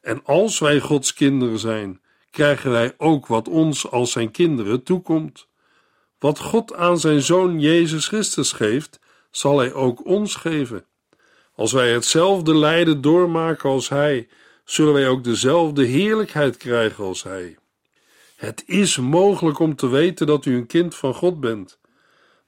En 0.00 0.24
als 0.24 0.58
wij 0.58 0.80
Gods 0.80 1.14
kinderen 1.14 1.58
zijn, 1.58 2.00
krijgen 2.30 2.70
wij 2.70 2.94
ook 2.96 3.26
wat 3.26 3.48
ons 3.48 3.90
als 3.90 4.12
zijn 4.12 4.30
kinderen 4.30 4.82
toekomt. 4.82 5.46
Wat 6.18 6.38
God 6.38 6.74
aan 6.74 6.98
zijn 6.98 7.22
zoon 7.22 7.60
Jezus 7.60 8.06
Christus 8.06 8.52
geeft, 8.52 9.00
zal 9.30 9.58
Hij 9.58 9.72
ook 9.72 10.06
ons 10.06 10.34
geven. 10.34 10.84
Als 11.54 11.72
wij 11.72 11.92
hetzelfde 11.92 12.54
lijden 12.54 13.00
doormaken 13.00 13.70
als 13.70 13.88
Hij, 13.88 14.28
zullen 14.64 14.92
wij 14.92 15.08
ook 15.08 15.24
dezelfde 15.24 15.84
heerlijkheid 15.84 16.56
krijgen 16.56 17.04
als 17.04 17.22
Hij. 17.22 17.56
Het 18.36 18.62
is 18.66 18.96
mogelijk 18.96 19.58
om 19.58 19.76
te 19.76 19.88
weten 19.88 20.26
dat 20.26 20.44
u 20.44 20.56
een 20.56 20.66
kind 20.66 20.94
van 20.94 21.14
God 21.14 21.40
bent, 21.40 21.78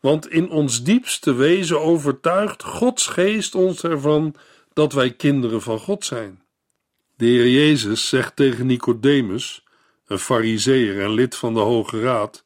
want 0.05 0.29
in 0.29 0.51
ons 0.51 0.83
diepste 0.83 1.35
wezen 1.35 1.81
overtuigt 1.81 2.63
Gods 2.63 3.07
geest 3.07 3.55
ons 3.55 3.83
ervan 3.83 4.35
dat 4.73 4.93
wij 4.93 5.15
kinderen 5.15 5.63
van 5.63 5.79
God 5.79 6.05
zijn. 6.05 6.43
De 7.17 7.25
Heer 7.25 7.49
Jezus 7.49 8.09
zegt 8.09 8.37
tegen 8.37 8.67
Nicodemus, 8.67 9.65
een 10.07 10.19
fariseer 10.19 11.03
en 11.03 11.11
lid 11.11 11.35
van 11.37 11.55
de 11.55 11.61
Hoge 11.61 12.01
Raad: 12.01 12.45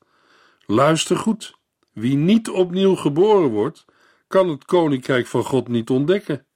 Luister 0.67 1.17
goed, 1.17 1.59
wie 1.93 2.17
niet 2.17 2.49
opnieuw 2.49 2.95
geboren 2.95 3.51
wordt, 3.51 3.85
kan 4.29 4.49
het 4.49 4.65
koninkrijk 4.65 5.27
van 5.27 5.45
God 5.45 5.69
niet 5.69 5.91
ontdekken. 5.91 6.47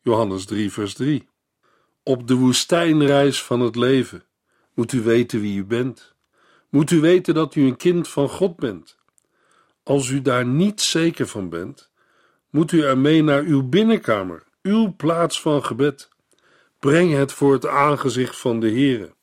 Johannes 0.00 0.44
3, 0.44 0.72
vers 0.72 0.94
3. 0.94 1.28
Op 2.02 2.28
de 2.28 2.34
woestijnreis 2.34 3.42
van 3.42 3.60
het 3.60 3.76
leven 3.76 4.24
moet 4.74 4.92
u 4.92 5.00
weten 5.00 5.40
wie 5.40 5.58
u 5.58 5.64
bent. 5.64 6.14
Moet 6.68 6.90
u 6.90 7.00
weten 7.00 7.34
dat 7.34 7.54
u 7.54 7.66
een 7.66 7.76
kind 7.76 8.08
van 8.08 8.28
God 8.28 8.56
bent. 8.56 9.00
Als 9.82 10.08
u 10.08 10.22
daar 10.22 10.46
niet 10.46 10.80
zeker 10.80 11.26
van 11.26 11.48
bent, 11.48 11.90
moet 12.50 12.72
u 12.72 12.82
ermee 12.82 13.22
naar 13.22 13.42
uw 13.42 13.62
binnenkamer, 13.68 14.42
uw 14.62 14.94
plaats 14.96 15.40
van 15.40 15.64
gebed. 15.64 16.08
Breng 16.78 17.12
het 17.12 17.32
voor 17.32 17.52
het 17.52 17.66
aangezicht 17.66 18.36
van 18.36 18.60
de 18.60 18.70
Heere. 18.70 19.14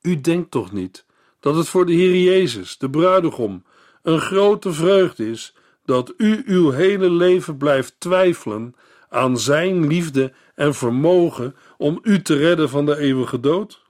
U 0.00 0.20
denkt 0.20 0.50
toch 0.50 0.72
niet 0.72 1.04
dat 1.40 1.56
het 1.56 1.68
voor 1.68 1.86
de 1.86 1.92
Heer 1.92 2.22
Jezus, 2.22 2.78
de 2.78 2.90
bruidegom, 2.90 3.64
een 4.02 4.20
grote 4.20 4.72
vreugde 4.72 5.30
is 5.30 5.54
dat 5.84 6.14
u 6.16 6.42
uw 6.46 6.70
hele 6.70 7.10
leven 7.10 7.56
blijft 7.56 7.94
twijfelen 7.98 8.74
aan 9.08 9.38
Zijn 9.38 9.86
liefde 9.86 10.32
en 10.54 10.74
vermogen 10.74 11.56
om 11.76 11.98
u 12.02 12.22
te 12.22 12.36
redden 12.36 12.68
van 12.68 12.86
de 12.86 12.96
eeuwige 12.98 13.40
dood? 13.40 13.82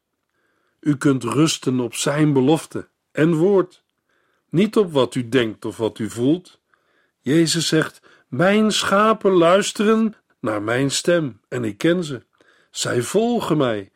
U 0.81 0.97
kunt 0.97 1.25
rusten 1.25 1.81
op 1.81 1.95
Zijn 1.95 2.33
belofte 2.33 2.89
en 3.13 3.35
woord, 3.35 3.83
niet 4.51 4.77
op 4.77 4.93
wat 4.93 5.15
u 5.15 5.29
denkt 5.29 5.65
of 5.65 5.77
wat 5.77 5.99
u 5.99 6.11
voelt. 6.11 6.61
Jezus 7.21 7.69
zegt: 7.69 8.01
Mijn 8.29 8.73
schapen 8.73 9.33
luisteren 9.33 10.15
naar 10.41 10.63
mijn 10.63 10.91
stem 10.91 11.41
en 11.49 11.65
ik 11.65 11.79
ken 11.79 12.05
ze. 12.05 12.23
Zij 12.71 13.03
volgen 13.03 13.57
mij 13.57 13.91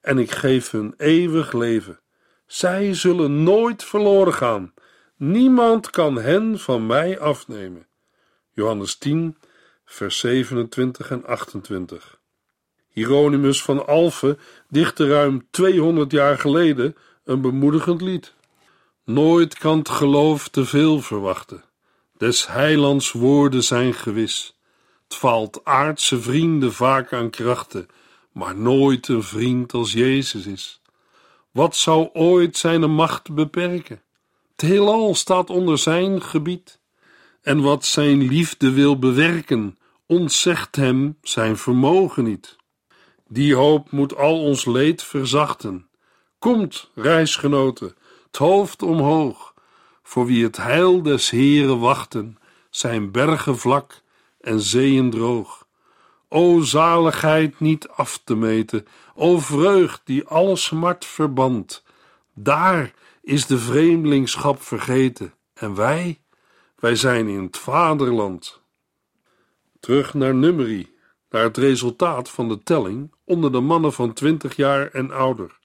en 0.00 0.18
ik 0.18 0.30
geef 0.30 0.70
hun 0.70 0.94
eeuwig 0.96 1.52
leven. 1.52 2.00
Zij 2.46 2.94
zullen 2.94 3.42
nooit 3.42 3.84
verloren 3.84 4.34
gaan. 4.34 4.74
Niemand 5.16 5.90
kan 5.90 6.16
hen 6.16 6.58
van 6.58 6.86
mij 6.86 7.18
afnemen. 7.18 7.86
Johannes 8.50 8.96
10, 8.96 9.36
vers 9.84 10.18
27 10.18 11.10
en 11.10 11.24
28. 11.24 12.20
Hieronymus 12.88 13.62
van 13.62 13.86
Alphen 13.86 14.38
dichtte 14.68 15.08
ruim 15.08 15.46
200 15.50 16.10
jaar 16.10 16.38
geleden 16.38 16.96
een 17.24 17.40
bemoedigend 17.40 18.00
lied. 18.00 18.34
Nooit 19.04 19.58
kan 19.58 19.78
het 19.78 19.88
geloof 19.88 20.48
te 20.48 20.64
veel 20.64 21.00
verwachten. 21.00 21.64
Des 22.16 22.46
heilands 22.46 23.12
woorden 23.12 23.64
zijn 23.64 23.94
gewis. 23.94 24.56
Het 25.04 25.14
valt 25.14 25.64
aardse 25.64 26.20
vrienden 26.20 26.72
vaak 26.72 27.12
aan 27.12 27.30
krachten, 27.30 27.86
maar 28.32 28.56
nooit 28.56 29.08
een 29.08 29.22
vriend 29.22 29.72
als 29.72 29.92
Jezus 29.92 30.46
is. 30.46 30.80
Wat 31.50 31.76
zou 31.76 32.08
ooit 32.12 32.56
zijn 32.56 32.90
macht 32.90 33.34
beperken? 33.34 34.02
Het 34.50 34.60
heelal 34.60 35.14
staat 35.14 35.50
onder 35.50 35.78
zijn 35.78 36.22
gebied. 36.22 36.80
En 37.42 37.60
wat 37.60 37.84
zijn 37.84 38.22
liefde 38.22 38.72
wil 38.72 38.98
bewerken, 38.98 39.78
ontzegt 40.06 40.76
hem 40.76 41.18
zijn 41.22 41.56
vermogen 41.56 42.24
niet. 42.24 42.56
Die 43.28 43.54
hoop 43.54 43.90
moet 43.90 44.16
al 44.16 44.40
ons 44.40 44.64
leed 44.64 45.02
verzachten. 45.02 45.88
Komt, 46.38 46.90
reisgenoten, 46.94 47.94
het 48.30 48.38
hoofd 48.38 48.82
omhoog, 48.82 49.54
voor 50.02 50.26
wie 50.26 50.44
het 50.44 50.56
heil 50.56 51.02
des 51.02 51.30
Heren 51.30 51.78
wachten, 51.78 52.38
zijn 52.70 53.10
bergen 53.10 53.58
vlak 53.58 54.02
en 54.40 54.60
zeeën 54.60 55.10
droog. 55.10 55.66
O 56.28 56.60
zaligheid 56.60 57.60
niet 57.60 57.88
af 57.88 58.20
te 58.24 58.34
meten, 58.34 58.86
o 59.14 59.38
vreugd 59.38 60.00
die 60.04 60.26
alle 60.26 60.56
smart 60.56 61.04
verband. 61.04 61.84
Daar 62.34 62.94
is 63.22 63.46
de 63.46 63.58
vreemdelingschap 63.58 64.62
vergeten 64.62 65.34
en 65.54 65.74
wij, 65.74 66.20
wij 66.76 66.94
zijn 66.94 67.28
in 67.28 67.42
het 67.42 67.58
vaderland. 67.58 68.62
Terug 69.80 70.14
naar 70.14 70.34
Numeri, 70.34 70.94
naar 71.30 71.42
het 71.42 71.56
resultaat 71.56 72.30
van 72.30 72.48
de 72.48 72.62
telling 72.62 73.14
onder 73.24 73.52
de 73.52 73.60
mannen 73.60 73.92
van 73.92 74.12
twintig 74.12 74.56
jaar 74.56 74.90
en 74.90 75.10
ouder. 75.10 75.59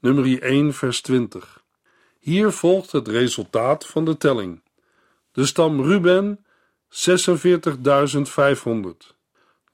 Nummer 0.00 0.42
1 0.42 0.74
vers 0.74 1.00
20. 1.00 1.64
Hier 2.18 2.52
volgt 2.52 2.92
het 2.92 3.08
resultaat 3.08 3.86
van 3.86 4.04
de 4.04 4.16
telling. 4.16 4.62
De 5.32 5.46
stam 5.46 5.82
Ruben 5.82 6.44
46.500. 6.88 6.92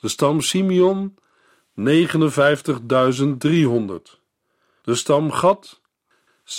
De 0.01 0.09
stam 0.09 0.41
Simeon 0.41 1.17
59.300. 1.81 1.85
De 4.83 4.95
stam 4.95 5.31
Gad 5.31 5.81
46.650. 6.45 6.51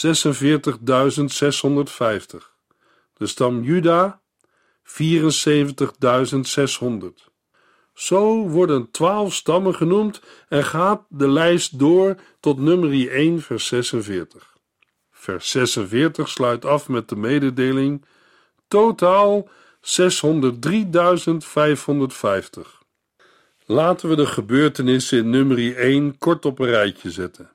De 3.14 3.28
stam 3.28 3.64
Juda 3.64 4.22
74.600. 4.84 7.33
Zo 7.94 8.48
worden 8.48 8.92
twaalf 8.92 9.34
stammen 9.34 9.76
genoemd 9.76 10.22
en 10.50 10.64
gaat 10.64 11.02
de 11.10 11.30
lijst 11.30 11.80
door 11.80 12.16
tot 12.40 12.60
nummer 12.60 13.12
1, 13.12 13.42
vers 13.42 13.68
46. 13.68 14.58
Vers 15.12 15.50
46 15.50 16.30
sluit 16.30 16.66
af 16.66 16.90
met 16.90 17.10
de 17.10 17.16
mededeling: 17.16 18.06
totaal 18.68 19.50
603.550. 19.82 19.90
Laten 23.66 24.10
we 24.10 24.16
de 24.16 24.26
gebeurtenissen 24.26 25.18
in 25.18 25.30
nummer 25.30 25.78
1 25.78 26.18
kort 26.18 26.46
op 26.46 26.60
een 26.60 26.70
rijtje 26.70 27.12
zetten. 27.12 27.52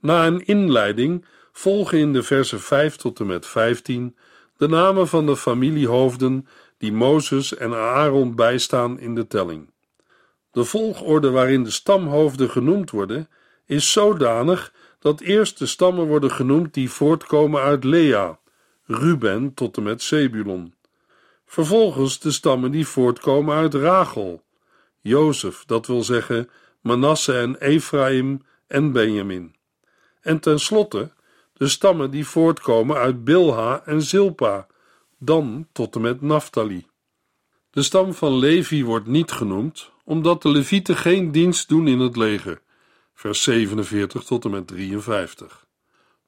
Na 0.00 0.26
een 0.26 0.46
inleiding 0.46 1.24
volgen 1.52 1.98
in 1.98 2.12
de 2.12 2.22
versen 2.22 2.60
5 2.60 2.96
tot 2.96 3.20
en 3.20 3.26
met 3.26 3.46
15 3.46 4.16
de 4.56 4.68
namen 4.68 5.08
van 5.08 5.26
de 5.26 5.36
familiehoofden 5.36 6.46
die 6.78 6.92
Mozes 6.92 7.56
en 7.56 7.74
Aaron 7.74 8.34
bijstaan 8.34 9.00
in 9.00 9.14
de 9.14 9.26
telling. 9.26 9.71
De 10.52 10.64
volgorde 10.64 11.30
waarin 11.30 11.64
de 11.64 11.70
stamhoofden 11.70 12.50
genoemd 12.50 12.90
worden, 12.90 13.28
is 13.66 13.92
zodanig 13.92 14.72
dat 14.98 15.20
eerst 15.20 15.58
de 15.58 15.66
stammen 15.66 16.06
worden 16.06 16.30
genoemd 16.30 16.74
die 16.74 16.90
voortkomen 16.90 17.62
uit 17.62 17.84
Lea, 17.84 18.38
Ruben 18.86 19.54
tot 19.54 19.76
en 19.76 19.82
met 19.82 20.02
Zebulon. 20.02 20.74
Vervolgens 21.46 22.20
de 22.20 22.30
stammen 22.30 22.70
die 22.70 22.86
voortkomen 22.86 23.56
uit 23.56 23.74
Rachel, 23.74 24.42
Jozef, 25.00 25.64
dat 25.66 25.86
wil 25.86 26.02
zeggen 26.02 26.50
Manasse 26.80 27.38
en 27.38 27.56
Ephraim 27.56 28.42
en 28.66 28.92
Benjamin. 28.92 29.54
En 30.20 30.40
tenslotte 30.40 31.10
de 31.52 31.68
stammen 31.68 32.10
die 32.10 32.26
voortkomen 32.26 32.96
uit 32.96 33.24
Bilha 33.24 33.82
en 33.84 34.02
Zilpa, 34.02 34.66
dan 35.18 35.68
tot 35.72 35.94
en 35.94 36.00
met 36.00 36.20
Naphtali. 36.20 36.86
De 37.72 37.82
stam 37.82 38.14
van 38.14 38.38
Levi 38.38 38.84
wordt 38.84 39.06
niet 39.06 39.30
genoemd, 39.30 39.90
omdat 40.04 40.42
de 40.42 40.48
Levieten 40.48 40.96
geen 40.96 41.32
dienst 41.32 41.68
doen 41.68 41.88
in 41.88 41.98
het 41.98 42.16
leger. 42.16 42.60
Vers 43.14 43.42
47 43.42 44.24
tot 44.24 44.44
en 44.44 44.50
met 44.50 44.66
53. 44.66 45.66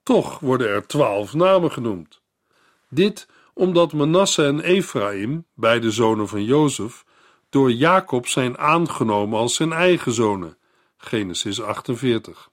Toch 0.03 0.39
worden 0.39 0.69
er 0.69 0.87
twaalf 0.87 1.35
namen 1.35 1.73
genoemd. 1.73 2.21
Dit 2.89 3.29
omdat 3.55 3.93
Manasse 3.93 4.45
en 4.45 4.61
Ephraim, 4.61 5.47
beide 5.55 5.91
zonen 5.91 6.29
van 6.29 6.45
Jozef, 6.45 7.05
door 7.51 7.73
Jacob 7.73 8.27
zijn 8.27 8.59
aangenomen 8.59 9.39
als 9.39 9.55
zijn 9.55 9.73
eigen 9.73 10.13
zonen. 10.13 10.57
Genesis 10.97 11.61
48. 11.61 12.51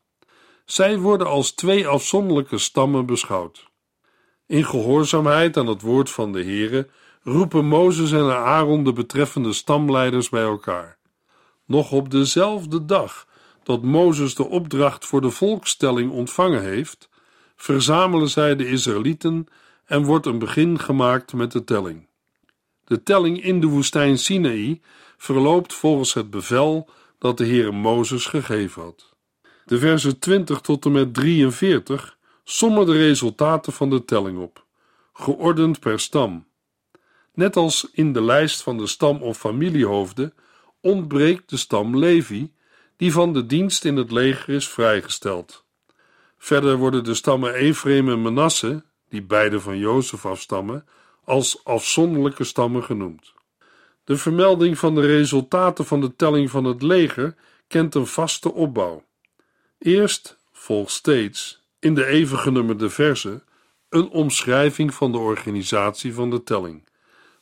Zij 0.65 0.97
worden 0.97 1.27
als 1.27 1.51
twee 1.51 1.87
afzonderlijke 1.87 2.57
stammen 2.57 3.05
beschouwd. 3.05 3.69
In 4.47 4.65
gehoorzaamheid 4.65 5.57
aan 5.57 5.67
het 5.67 5.81
woord 5.81 6.09
van 6.09 6.31
de 6.31 6.43
Heere 6.43 6.89
roepen 7.23 7.65
Mozes 7.65 8.11
en 8.11 8.35
Aaron 8.35 8.83
de 8.83 8.93
betreffende 8.93 9.53
stamleiders 9.53 10.29
bij 10.29 10.43
elkaar. 10.43 10.97
Nog 11.65 11.91
op 11.91 12.11
dezelfde 12.11 12.85
dag 12.85 13.27
dat 13.63 13.81
Mozes 13.81 14.35
de 14.35 14.47
opdracht 14.47 15.05
voor 15.05 15.21
de 15.21 15.29
volkstelling 15.29 16.11
ontvangen 16.11 16.63
heeft, 16.63 17.09
verzamelen 17.55 18.29
zij 18.29 18.55
de 18.55 18.67
Israëlieten 18.67 19.47
en 19.85 20.03
wordt 20.03 20.25
een 20.25 20.39
begin 20.39 20.79
gemaakt 20.79 21.33
met 21.33 21.51
de 21.51 21.63
telling. 21.63 22.07
De 22.85 23.03
telling 23.03 23.43
in 23.43 23.61
de 23.61 23.67
woestijn 23.67 24.17
Sinaï 24.17 24.81
verloopt 25.17 25.73
volgens 25.73 26.13
het 26.13 26.29
bevel 26.29 26.89
dat 27.17 27.37
de 27.37 27.45
Heer 27.45 27.73
Mozes 27.73 28.25
gegeven 28.25 28.81
had. 28.81 29.13
De 29.65 29.79
versen 29.79 30.19
20 30.19 30.61
tot 30.61 30.85
en 30.85 30.91
met 30.91 31.13
43 31.13 32.17
sommen 32.43 32.85
de 32.85 32.97
resultaten 32.97 33.73
van 33.73 33.89
de 33.89 34.05
telling 34.05 34.39
op, 34.39 34.65
geordend 35.13 35.79
per 35.79 35.99
stam. 35.99 36.45
Net 37.33 37.55
als 37.55 37.89
in 37.91 38.13
de 38.13 38.21
lijst 38.21 38.61
van 38.61 38.77
de 38.77 38.87
stam- 38.87 39.21
of 39.21 39.37
familiehoofden 39.37 40.33
ontbreekt 40.81 41.49
de 41.49 41.57
stam 41.57 41.97
Levi, 41.97 42.53
die 42.97 43.11
van 43.11 43.33
de 43.33 43.45
dienst 43.45 43.85
in 43.85 43.95
het 43.95 44.11
leger 44.11 44.53
is 44.53 44.69
vrijgesteld. 44.69 45.65
Verder 46.37 46.77
worden 46.77 47.03
de 47.03 47.13
stammen 47.13 47.53
Ephraim 47.53 48.09
en 48.09 48.21
Manasse, 48.21 48.83
die 49.09 49.21
beide 49.21 49.59
van 49.59 49.77
Jozef 49.77 50.25
afstammen, 50.25 50.85
als 51.23 51.63
afzonderlijke 51.63 52.43
stammen 52.43 52.83
genoemd. 52.83 53.33
De 54.03 54.17
vermelding 54.17 54.77
van 54.77 54.95
de 54.95 55.01
resultaten 55.01 55.85
van 55.85 56.01
de 56.01 56.15
telling 56.15 56.49
van 56.49 56.63
het 56.63 56.81
leger 56.81 57.35
kent 57.67 57.95
een 57.95 58.07
vaste 58.07 58.53
opbouw. 58.53 59.03
Eerst 59.77 60.39
volgt 60.51 60.91
steeds, 60.91 61.61
in 61.79 61.95
de 61.95 62.05
even 62.05 62.37
genummerde 62.37 62.89
verse, 62.89 63.43
een 63.89 64.09
omschrijving 64.09 64.93
van 64.93 65.11
de 65.11 65.17
organisatie 65.17 66.13
van 66.13 66.29
de 66.29 66.43
telling, 66.43 66.87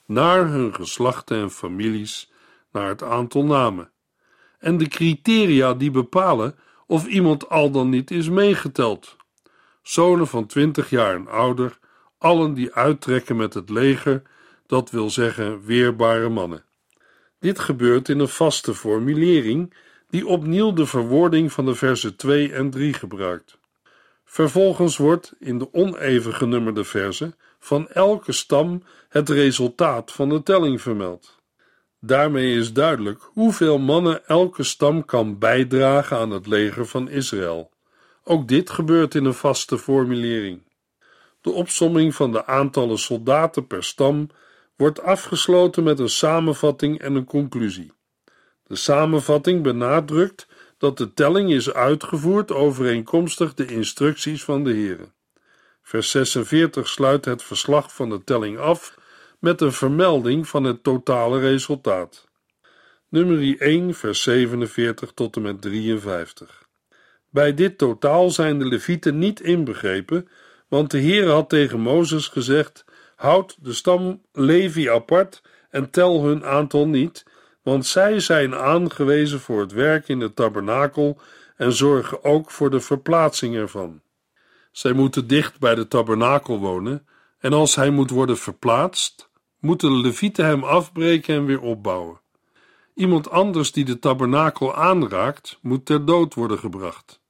naar 0.09 0.47
hun 0.47 0.73
geslachten 0.75 1.41
en 1.41 1.51
families, 1.51 2.31
naar 2.71 2.87
het 2.87 3.03
aantal 3.03 3.45
namen, 3.45 3.91
en 4.59 4.77
de 4.77 4.87
criteria 4.87 5.73
die 5.73 5.91
bepalen 5.91 6.55
of 6.87 7.07
iemand 7.07 7.49
al 7.49 7.71
dan 7.71 7.89
niet 7.89 8.11
is 8.11 8.29
meegeteld. 8.29 9.17
Zonen 9.81 10.27
van 10.27 10.45
twintig 10.45 10.89
jaar 10.89 11.15
en 11.15 11.27
ouder, 11.27 11.79
allen 12.17 12.53
die 12.53 12.73
uittrekken 12.73 13.35
met 13.35 13.53
het 13.53 13.69
leger, 13.69 14.21
dat 14.65 14.89
wil 14.89 15.09
zeggen 15.09 15.65
weerbare 15.65 16.29
mannen. 16.29 16.63
Dit 17.39 17.59
gebeurt 17.59 18.09
in 18.09 18.19
een 18.19 18.27
vaste 18.27 18.73
formulering 18.73 19.73
die 20.09 20.27
opnieuw 20.27 20.73
de 20.73 20.85
verwoording 20.85 21.51
van 21.51 21.65
de 21.65 21.75
versen 21.75 22.15
2 22.15 22.53
en 22.53 22.69
3 22.69 22.93
gebruikt. 22.93 23.57
Vervolgens 24.23 24.97
wordt 24.97 25.33
in 25.39 25.57
de 25.57 25.73
oneven 25.73 26.33
genummerde 26.33 26.83
versen 26.83 27.35
van 27.59 27.89
elke 27.89 28.31
stam 28.31 28.83
het 29.09 29.29
resultaat 29.29 30.11
van 30.11 30.29
de 30.29 30.43
telling 30.43 30.81
vermeld. 30.81 31.37
Daarmee 31.99 32.55
is 32.55 32.73
duidelijk 32.73 33.29
hoeveel 33.33 33.77
mannen 33.77 34.27
elke 34.27 34.63
stam 34.63 35.05
kan 35.05 35.37
bijdragen 35.37 36.17
aan 36.17 36.31
het 36.31 36.47
leger 36.47 36.85
van 36.85 37.09
Israël. 37.09 37.71
Ook 38.23 38.47
dit 38.47 38.69
gebeurt 38.69 39.15
in 39.15 39.25
een 39.25 39.33
vaste 39.33 39.77
formulering. 39.77 40.61
De 41.41 41.51
opsomming 41.51 42.15
van 42.15 42.31
de 42.31 42.45
aantallen 42.45 42.97
soldaten 42.97 43.67
per 43.67 43.83
stam 43.83 44.29
wordt 44.75 45.01
afgesloten 45.01 45.83
met 45.83 45.99
een 45.99 46.09
samenvatting 46.09 46.99
en 46.99 47.15
een 47.15 47.25
conclusie. 47.25 47.91
De 48.63 48.75
samenvatting 48.75 49.63
benadrukt 49.63 50.47
dat 50.77 50.97
de 50.97 51.13
telling 51.13 51.51
is 51.51 51.73
uitgevoerd 51.73 52.51
overeenkomstig 52.51 53.53
de 53.53 53.65
instructies 53.65 54.43
van 54.43 54.63
de 54.63 54.71
Heere. 54.71 55.11
Vers 55.89 56.11
46 56.11 56.87
sluit 56.87 57.25
het 57.25 57.43
verslag 57.43 57.95
van 57.95 58.09
de 58.09 58.23
telling 58.23 58.57
af 58.57 58.95
met 59.39 59.61
een 59.61 59.71
vermelding 59.71 60.47
van 60.47 60.63
het 60.63 60.83
totale 60.83 61.39
resultaat. 61.39 62.27
Nummer 63.07 63.61
1, 63.61 63.93
vers 63.93 64.21
47 64.21 65.11
tot 65.11 65.35
en 65.35 65.41
met 65.41 65.61
53. 65.61 66.67
Bij 67.29 67.53
dit 67.53 67.77
totaal 67.77 68.29
zijn 68.29 68.59
de 68.59 68.65
Levieten 68.65 69.17
niet 69.17 69.41
inbegrepen, 69.41 70.27
want 70.67 70.91
de 70.91 70.97
Heer 70.97 71.29
had 71.29 71.49
tegen 71.49 71.79
Mozes 71.79 72.27
gezegd: 72.27 72.85
Houd 73.15 73.57
de 73.59 73.73
stam 73.73 74.21
Levi 74.31 74.89
apart 74.89 75.41
en 75.69 75.89
tel 75.89 76.23
hun 76.23 76.45
aantal 76.45 76.87
niet, 76.87 77.25
want 77.61 77.85
zij 77.85 78.19
zijn 78.19 78.55
aangewezen 78.55 79.39
voor 79.39 79.61
het 79.61 79.71
werk 79.71 80.07
in 80.07 80.19
de 80.19 80.33
tabernakel 80.33 81.21
en 81.55 81.73
zorgen 81.73 82.23
ook 82.23 82.51
voor 82.51 82.69
de 82.69 82.79
verplaatsing 82.79 83.55
ervan. 83.55 84.01
Zij 84.71 84.93
moeten 84.93 85.27
dicht 85.27 85.59
bij 85.59 85.75
de 85.75 85.87
tabernakel 85.87 86.59
wonen, 86.59 87.07
en 87.39 87.53
als 87.53 87.75
hij 87.75 87.89
moet 87.89 88.09
worden 88.09 88.37
verplaatst, 88.37 89.29
moeten 89.59 89.89
de 89.89 89.97
levieten 89.97 90.45
hem 90.45 90.63
afbreken 90.63 91.35
en 91.35 91.45
weer 91.45 91.61
opbouwen. 91.61 92.21
Iemand 92.93 93.29
anders 93.29 93.71
die 93.71 93.85
de 93.85 93.99
tabernakel 93.99 94.75
aanraakt, 94.75 95.59
moet 95.61 95.85
ter 95.85 96.05
dood 96.05 96.33
worden 96.33 96.59
gebracht. 96.59 97.21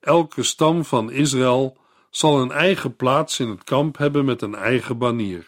Elke 0.00 0.42
stam 0.42 0.84
van 0.84 1.10
Israël 1.10 1.76
zal 2.10 2.40
een 2.40 2.50
eigen 2.50 2.96
plaats 2.96 3.40
in 3.40 3.48
het 3.48 3.64
kamp 3.64 3.96
hebben 3.98 4.24
met 4.24 4.42
een 4.42 4.54
eigen 4.54 4.98
banier. 4.98 5.46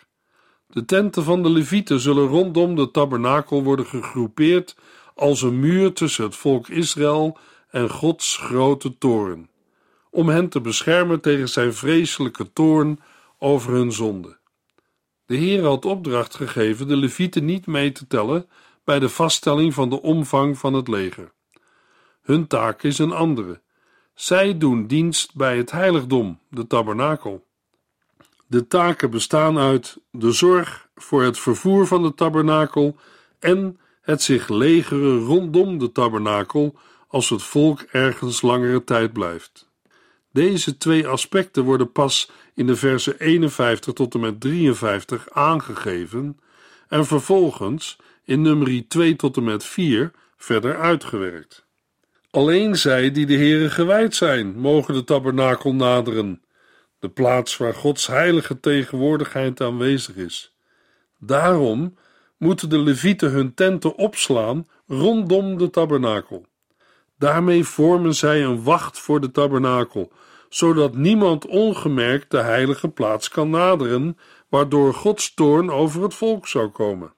De 0.67 0.85
tenten 0.85 1.25
van 1.25 1.43
de 1.43 1.51
Levieten 1.51 2.01
zullen 2.01 2.27
rondom 2.27 2.77
de 2.77 2.91
tabernakel 2.91 3.63
worden 3.63 3.87
gegroepeerd 3.87 4.77
als 5.15 5.43
een 5.43 5.61
muur 5.61 5.93
tussen 5.93 6.25
het 6.25 6.37
volk 6.37 6.69
Israël 6.69 7.39
en 7.71 7.91
Gods 7.91 8.37
grote 8.37 8.99
toren, 8.99 9.49
om 10.15 10.29
hen 10.29 10.49
te 10.49 10.61
beschermen 10.61 11.21
tegen 11.21 11.49
zijn 11.49 11.75
vreselijke 11.75 12.53
toorn 12.53 13.01
over 13.39 13.73
hun 13.73 13.93
zonde. 13.93 14.39
De 15.27 15.37
Heer 15.37 15.63
had 15.65 15.85
opdracht 15.85 16.35
gegeven 16.35 16.89
de 16.89 16.97
Levieten 16.97 17.45
niet 17.45 17.67
mee 17.67 17.93
te 17.93 18.07
tellen 18.07 18.49
bij 18.85 18.99
de 18.99 19.09
vaststelling 19.09 19.75
van 19.75 19.91
de 19.91 20.03
omvang 20.03 20.59
van 20.59 20.75
het 20.75 20.89
leger. 20.89 21.33
Hun 22.23 22.47
taak 22.47 22.83
is 22.83 22.99
een 22.99 23.13
andere. 23.13 23.61
Zij 24.15 24.59
doen 24.59 24.87
dienst 24.87 25.35
bij 25.35 25.57
het 25.57 25.71
heiligdom, 25.71 26.39
de 26.49 26.67
tabernakel. 26.67 27.47
De 28.47 28.67
taken 28.67 29.11
bestaan 29.11 29.59
uit 29.59 29.99
de 30.11 30.33
zorg 30.33 30.89
voor 30.95 31.23
het 31.23 31.39
vervoer 31.39 31.87
van 31.87 32.03
de 32.03 32.15
tabernakel 32.15 32.97
en 33.39 33.81
het 34.01 34.23
zich 34.23 34.49
legeren 34.49 35.19
rondom 35.19 35.79
de 35.79 35.93
tabernakel 35.93 36.75
als 37.09 37.29
het 37.31 37.43
volk 37.43 37.81
ergens 37.81 38.43
langere 38.43 38.85
tijd 38.85 39.13
blijft. 39.13 39.73
Deze 40.35 40.77
twee 40.77 41.07
aspecten 41.07 41.65
worden 41.65 41.93
pas 41.93 42.31
in 42.55 42.67
de 42.67 42.77
versen 42.77 43.19
51 43.19 43.93
tot 43.93 44.15
en 44.15 44.21
met 44.21 44.41
53 44.41 45.31
aangegeven 45.31 46.39
en 46.89 47.07
vervolgens 47.07 47.97
in 48.25 48.43
nummer 48.43 48.89
2 48.89 49.17
tot 49.17 49.37
en 49.37 49.45
met 49.45 49.65
4 49.65 50.11
verder 50.37 50.77
uitgewerkt. 50.77 51.67
Alleen 52.31 52.77
zij 52.77 53.11
die 53.11 53.27
de 53.27 53.35
Heere 53.35 53.71
gewijd 53.71 54.15
zijn, 54.15 54.59
mogen 54.59 54.95
de 54.95 55.05
tabernakel 55.05 55.75
naderen, 55.75 56.43
de 56.99 57.09
plaats 57.09 57.57
waar 57.57 57.75
Gods 57.75 58.07
heilige 58.07 58.61
tegenwoordigheid 58.61 59.61
aanwezig 59.61 60.17
is. 60.17 60.57
Daarom 61.19 61.97
moeten 62.37 62.69
de 62.69 62.79
levieten 62.79 63.31
hun 63.31 63.55
tenten 63.55 63.97
opslaan 63.97 64.69
rondom 64.87 65.59
de 65.59 65.71
tabernakel. 65.71 66.47
Daarmee 67.25 67.65
vormen 67.65 68.15
zij 68.15 68.45
een 68.45 68.63
wacht 68.63 68.99
voor 68.99 69.21
de 69.21 69.31
tabernakel, 69.31 70.13
zodat 70.49 70.95
niemand 70.95 71.47
ongemerkt 71.47 72.31
de 72.31 72.39
heilige 72.39 72.89
plaats 72.89 73.29
kan 73.29 73.51
naderen, 73.51 74.19
waardoor 74.49 74.95
Gods 74.95 75.35
toorn 75.35 75.71
over 75.71 76.03
het 76.03 76.15
volk 76.15 76.49
zou 76.49 76.69
komen. 76.69 77.15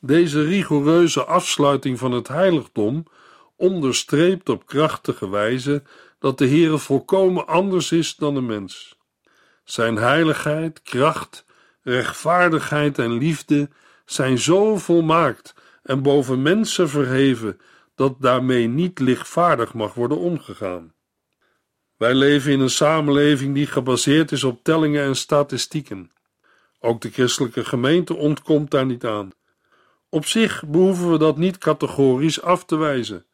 Deze 0.00 0.42
rigoureuze 0.42 1.24
afsluiting 1.24 1.98
van 1.98 2.12
het 2.12 2.28
heiligdom 2.28 3.06
onderstreept 3.56 4.48
op 4.48 4.66
krachtige 4.66 5.28
wijze 5.28 5.82
dat 6.18 6.38
de 6.38 6.48
Heere 6.48 6.78
volkomen 6.78 7.46
anders 7.46 7.92
is 7.92 8.16
dan 8.16 8.34
de 8.34 8.40
mens. 8.40 8.98
Zijn 9.64 9.96
heiligheid, 9.96 10.82
kracht, 10.82 11.44
rechtvaardigheid 11.82 12.98
en 12.98 13.18
liefde 13.18 13.68
zijn 14.04 14.38
zo 14.38 14.76
volmaakt 14.78 15.54
en 15.82 16.02
boven 16.02 16.42
mensen 16.42 16.88
verheven 16.88 17.60
dat 17.94 18.14
daarmee 18.20 18.68
niet 18.68 18.98
lichtvaardig 18.98 19.74
mag 19.74 19.94
worden 19.94 20.18
omgegaan. 20.18 20.94
Wij 21.96 22.14
leven 22.14 22.52
in 22.52 22.60
een 22.60 22.70
samenleving 22.70 23.54
die 23.54 23.66
gebaseerd 23.66 24.32
is 24.32 24.44
op 24.44 24.62
tellingen 24.62 25.04
en 25.04 25.16
statistieken. 25.16 26.10
Ook 26.80 27.00
de 27.00 27.10
christelijke 27.10 27.64
gemeente 27.64 28.14
ontkomt 28.14 28.70
daar 28.70 28.86
niet 28.86 29.04
aan. 29.04 29.32
Op 30.08 30.26
zich 30.26 30.64
behoeven 30.66 31.10
we 31.10 31.18
dat 31.18 31.36
niet 31.36 31.58
categorisch 31.58 32.42
af 32.42 32.64
te 32.64 32.76
wijzen. 32.76 33.26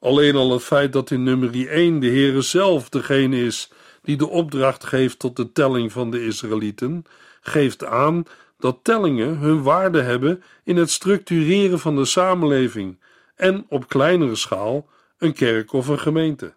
Alleen 0.00 0.36
al 0.36 0.52
het 0.52 0.62
feit 0.62 0.92
dat 0.92 1.10
in 1.10 1.22
nummer 1.22 1.68
1 1.68 2.00
de 2.00 2.06
Heere 2.06 2.40
zelf 2.40 2.88
degene 2.88 3.44
is 3.44 3.70
die 4.02 4.16
de 4.16 4.28
opdracht 4.28 4.84
geeft 4.84 5.18
tot 5.18 5.36
de 5.36 5.52
telling 5.52 5.92
van 5.92 6.10
de 6.10 6.24
Israëlieten, 6.24 7.04
geeft 7.40 7.84
aan 7.84 8.24
dat 8.58 8.78
tellingen 8.82 9.38
hun 9.38 9.62
waarde 9.62 10.00
hebben 10.00 10.42
in 10.64 10.76
het 10.76 10.90
structureren 10.90 11.78
van 11.78 11.96
de 11.96 12.04
samenleving 12.04 12.99
en 13.40 13.66
op 13.68 13.88
kleinere 13.88 14.34
schaal 14.34 14.88
een 15.18 15.32
kerk 15.32 15.72
of 15.72 15.88
een 15.88 15.98
gemeente. 15.98 16.54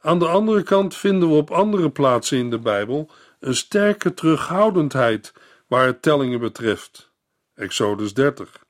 Aan 0.00 0.18
de 0.18 0.26
andere 0.28 0.62
kant 0.62 0.96
vinden 0.96 1.28
we 1.28 1.34
op 1.34 1.50
andere 1.50 1.90
plaatsen 1.90 2.38
in 2.38 2.50
de 2.50 2.58
Bijbel 2.58 3.10
een 3.40 3.54
sterke 3.54 4.14
terughoudendheid 4.14 5.32
waar 5.66 5.86
het 5.86 6.02
tellingen 6.02 6.40
betreft. 6.40 7.10
Exodus 7.54 8.14
30. 8.14 8.64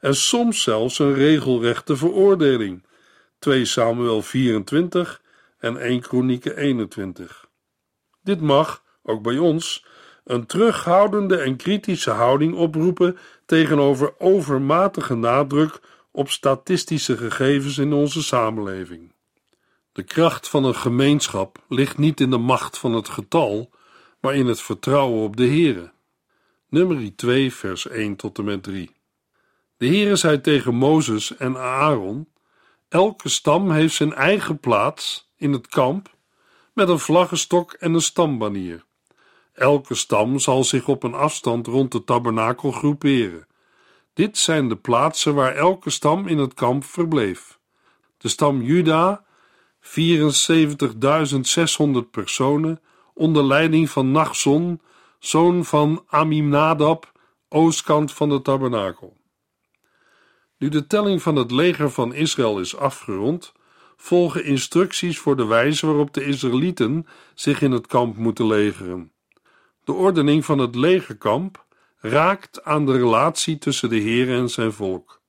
En 0.00 0.14
soms 0.14 0.62
zelfs 0.62 0.98
een 0.98 1.14
regelrechte 1.14 1.96
veroordeling. 1.96 2.86
2 3.38 3.64
Samuel 3.64 4.22
24 4.22 5.22
en 5.58 5.76
1 5.76 6.00
Kronieken 6.00 6.56
21. 6.56 7.46
Dit 8.22 8.40
mag, 8.40 8.82
ook 9.02 9.22
bij 9.22 9.38
ons, 9.38 9.84
een 10.24 10.46
terughoudende 10.46 11.36
en 11.36 11.56
kritische 11.56 12.10
houding 12.10 12.54
oproepen 12.54 13.18
tegenover 13.46 14.14
overmatige 14.18 15.14
nadruk 15.14 15.80
op 16.18 16.30
statistische 16.30 17.16
gegevens 17.16 17.78
in 17.78 17.92
onze 17.92 18.22
samenleving. 18.22 19.12
De 19.92 20.02
kracht 20.02 20.48
van 20.48 20.64
een 20.64 20.74
gemeenschap 20.74 21.58
ligt 21.68 21.98
niet 21.98 22.20
in 22.20 22.30
de 22.30 22.38
macht 22.38 22.78
van 22.78 22.92
het 22.92 23.08
getal, 23.08 23.70
maar 24.20 24.34
in 24.34 24.46
het 24.46 24.60
vertrouwen 24.60 25.22
op 25.22 25.36
de 25.36 25.46
Here. 25.46 25.90
Nummer 26.68 27.16
2, 27.16 27.52
vers 27.52 27.88
1 27.88 28.16
tot 28.16 28.38
en 28.38 28.44
met 28.44 28.62
3. 28.62 28.90
De 29.76 29.86
Heere 29.86 30.16
zei 30.16 30.40
tegen 30.40 30.74
Mozes 30.74 31.36
en 31.36 31.56
Aaron: 31.56 32.28
Elke 32.88 33.28
stam 33.28 33.70
heeft 33.70 33.94
zijn 33.94 34.12
eigen 34.14 34.58
plaats 34.58 35.30
in 35.36 35.52
het 35.52 35.68
kamp 35.68 36.10
met 36.72 36.88
een 36.88 36.98
vlaggenstok 36.98 37.72
en 37.72 37.94
een 37.94 38.00
stambanier. 38.00 38.84
Elke 39.52 39.94
stam 39.94 40.38
zal 40.38 40.64
zich 40.64 40.88
op 40.88 41.02
een 41.02 41.14
afstand 41.14 41.66
rond 41.66 41.92
de 41.92 42.04
tabernakel 42.04 42.72
groeperen. 42.72 43.47
Dit 44.18 44.38
zijn 44.38 44.68
de 44.68 44.76
plaatsen 44.76 45.34
waar 45.34 45.54
elke 45.54 45.90
stam 45.90 46.26
in 46.26 46.38
het 46.38 46.54
kamp 46.54 46.84
verbleef. 46.84 47.58
De 48.16 48.28
stam 48.28 48.62
Juda, 48.62 49.24
74.600 49.80 49.92
personen, 52.10 52.80
onder 53.14 53.44
leiding 53.44 53.90
van 53.90 54.12
Nachzon, 54.12 54.80
zoon 55.18 55.64
van 55.64 56.04
Aminadab, 56.06 57.12
oostkant 57.48 58.12
van 58.12 58.28
de 58.28 58.42
tabernakel. 58.42 59.16
Nu 60.56 60.68
de 60.68 60.86
telling 60.86 61.22
van 61.22 61.36
het 61.36 61.50
leger 61.50 61.90
van 61.90 62.14
Israël 62.14 62.60
is 62.60 62.76
afgerond, 62.76 63.52
volgen 63.96 64.44
instructies 64.44 65.18
voor 65.18 65.36
de 65.36 65.46
wijze 65.46 65.86
waarop 65.86 66.14
de 66.14 66.24
Israëlieten 66.24 67.06
zich 67.34 67.60
in 67.60 67.72
het 67.72 67.86
kamp 67.86 68.16
moeten 68.16 68.46
legeren. 68.46 69.12
De 69.84 69.92
ordening 69.92 70.44
van 70.44 70.58
het 70.58 70.74
legerkamp 70.74 71.66
raakt 72.00 72.64
aan 72.64 72.86
de 72.86 72.92
relatie 72.92 73.58
tussen 73.58 73.88
de 73.88 73.96
Heer 73.96 74.36
en 74.36 74.48
zijn 74.48 74.72
volk. 74.72 75.20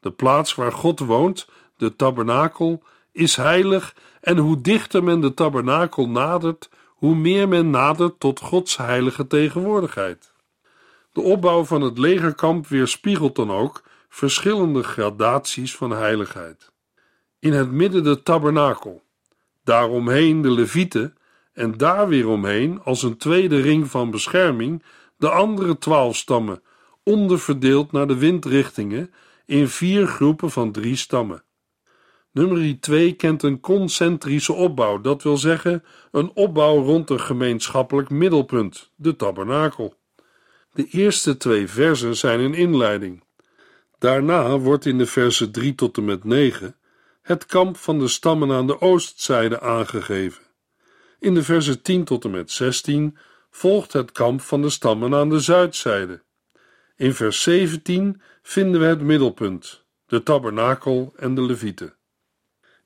De 0.00 0.10
plaats 0.10 0.54
waar 0.54 0.72
God 0.72 0.98
woont, 0.98 1.48
de 1.76 1.96
tabernakel, 1.96 2.82
is 3.12 3.36
heilig 3.36 3.94
en 4.20 4.38
hoe 4.38 4.60
dichter 4.60 5.04
men 5.04 5.20
de 5.20 5.34
tabernakel 5.34 6.08
nadert, 6.08 6.68
hoe 6.86 7.14
meer 7.14 7.48
men 7.48 7.70
nadert 7.70 8.20
tot 8.20 8.40
Gods 8.40 8.76
heilige 8.76 9.26
tegenwoordigheid. 9.26 10.32
De 11.12 11.20
opbouw 11.20 11.64
van 11.64 11.82
het 11.82 11.98
legerkamp 11.98 12.66
weerspiegelt 12.66 13.36
dan 13.36 13.50
ook 13.50 13.82
verschillende 14.08 14.82
gradaties 14.82 15.76
van 15.76 15.90
heiligheid. 15.90 16.72
In 17.38 17.52
het 17.52 17.70
midden 17.70 18.04
de 18.04 18.22
tabernakel, 18.22 19.02
daaromheen 19.64 20.42
de 20.42 20.50
levieten 20.50 21.16
en 21.52 21.76
daar 21.76 22.08
weer 22.08 22.28
omheen, 22.28 22.82
als 22.82 23.02
een 23.02 23.16
tweede 23.16 23.60
ring 23.60 23.90
van 23.90 24.10
bescherming, 24.10 24.82
de 25.18 25.30
andere 25.30 25.78
twaalf 25.78 26.16
stammen, 26.16 26.62
onderverdeeld 27.02 27.92
naar 27.92 28.06
de 28.06 28.16
windrichtingen 28.16 29.12
in 29.46 29.68
vier 29.68 30.06
groepen 30.06 30.50
van 30.50 30.72
drie 30.72 30.96
stammen. 30.96 31.42
Nummer 32.32 32.80
2 32.80 33.12
kent 33.12 33.42
een 33.42 33.60
concentrische 33.60 34.52
opbouw, 34.52 35.00
dat 35.00 35.22
wil 35.22 35.36
zeggen 35.36 35.84
een 36.10 36.30
opbouw 36.34 36.82
rond 36.82 37.10
een 37.10 37.20
gemeenschappelijk 37.20 38.10
middelpunt, 38.10 38.90
de 38.94 39.16
tabernakel. 39.16 39.94
De 40.72 40.86
eerste 40.90 41.36
twee 41.36 41.68
versen 41.68 42.16
zijn 42.16 42.40
een 42.40 42.54
inleiding. 42.54 43.24
Daarna 43.98 44.58
wordt 44.58 44.86
in 44.86 44.98
de 44.98 45.06
versen 45.06 45.52
3 45.52 45.74
tot 45.74 45.96
en 45.96 46.04
met 46.04 46.24
9 46.24 46.76
het 47.22 47.46
kamp 47.46 47.76
van 47.76 47.98
de 47.98 48.08
stammen 48.08 48.52
aan 48.52 48.66
de 48.66 48.80
oostzijde 48.80 49.60
aangegeven. 49.60 50.42
In 51.18 51.34
de 51.34 51.42
versen 51.42 51.82
10 51.82 52.04
tot 52.04 52.24
en 52.24 52.30
met 52.30 52.50
16 52.50 53.18
volgt 53.50 53.92
het 53.92 54.12
kamp 54.12 54.40
van 54.40 54.62
de 54.62 54.70
stammen 54.70 55.14
aan 55.14 55.28
de 55.28 55.40
zuidzijde. 55.40 56.22
In 56.96 57.14
vers 57.14 57.42
17 57.42 58.22
vinden 58.42 58.80
we 58.80 58.86
het 58.86 59.00
middelpunt, 59.00 59.84
de 60.06 60.22
tabernakel 60.22 61.12
en 61.16 61.34
de 61.34 61.42
levieten. 61.42 61.96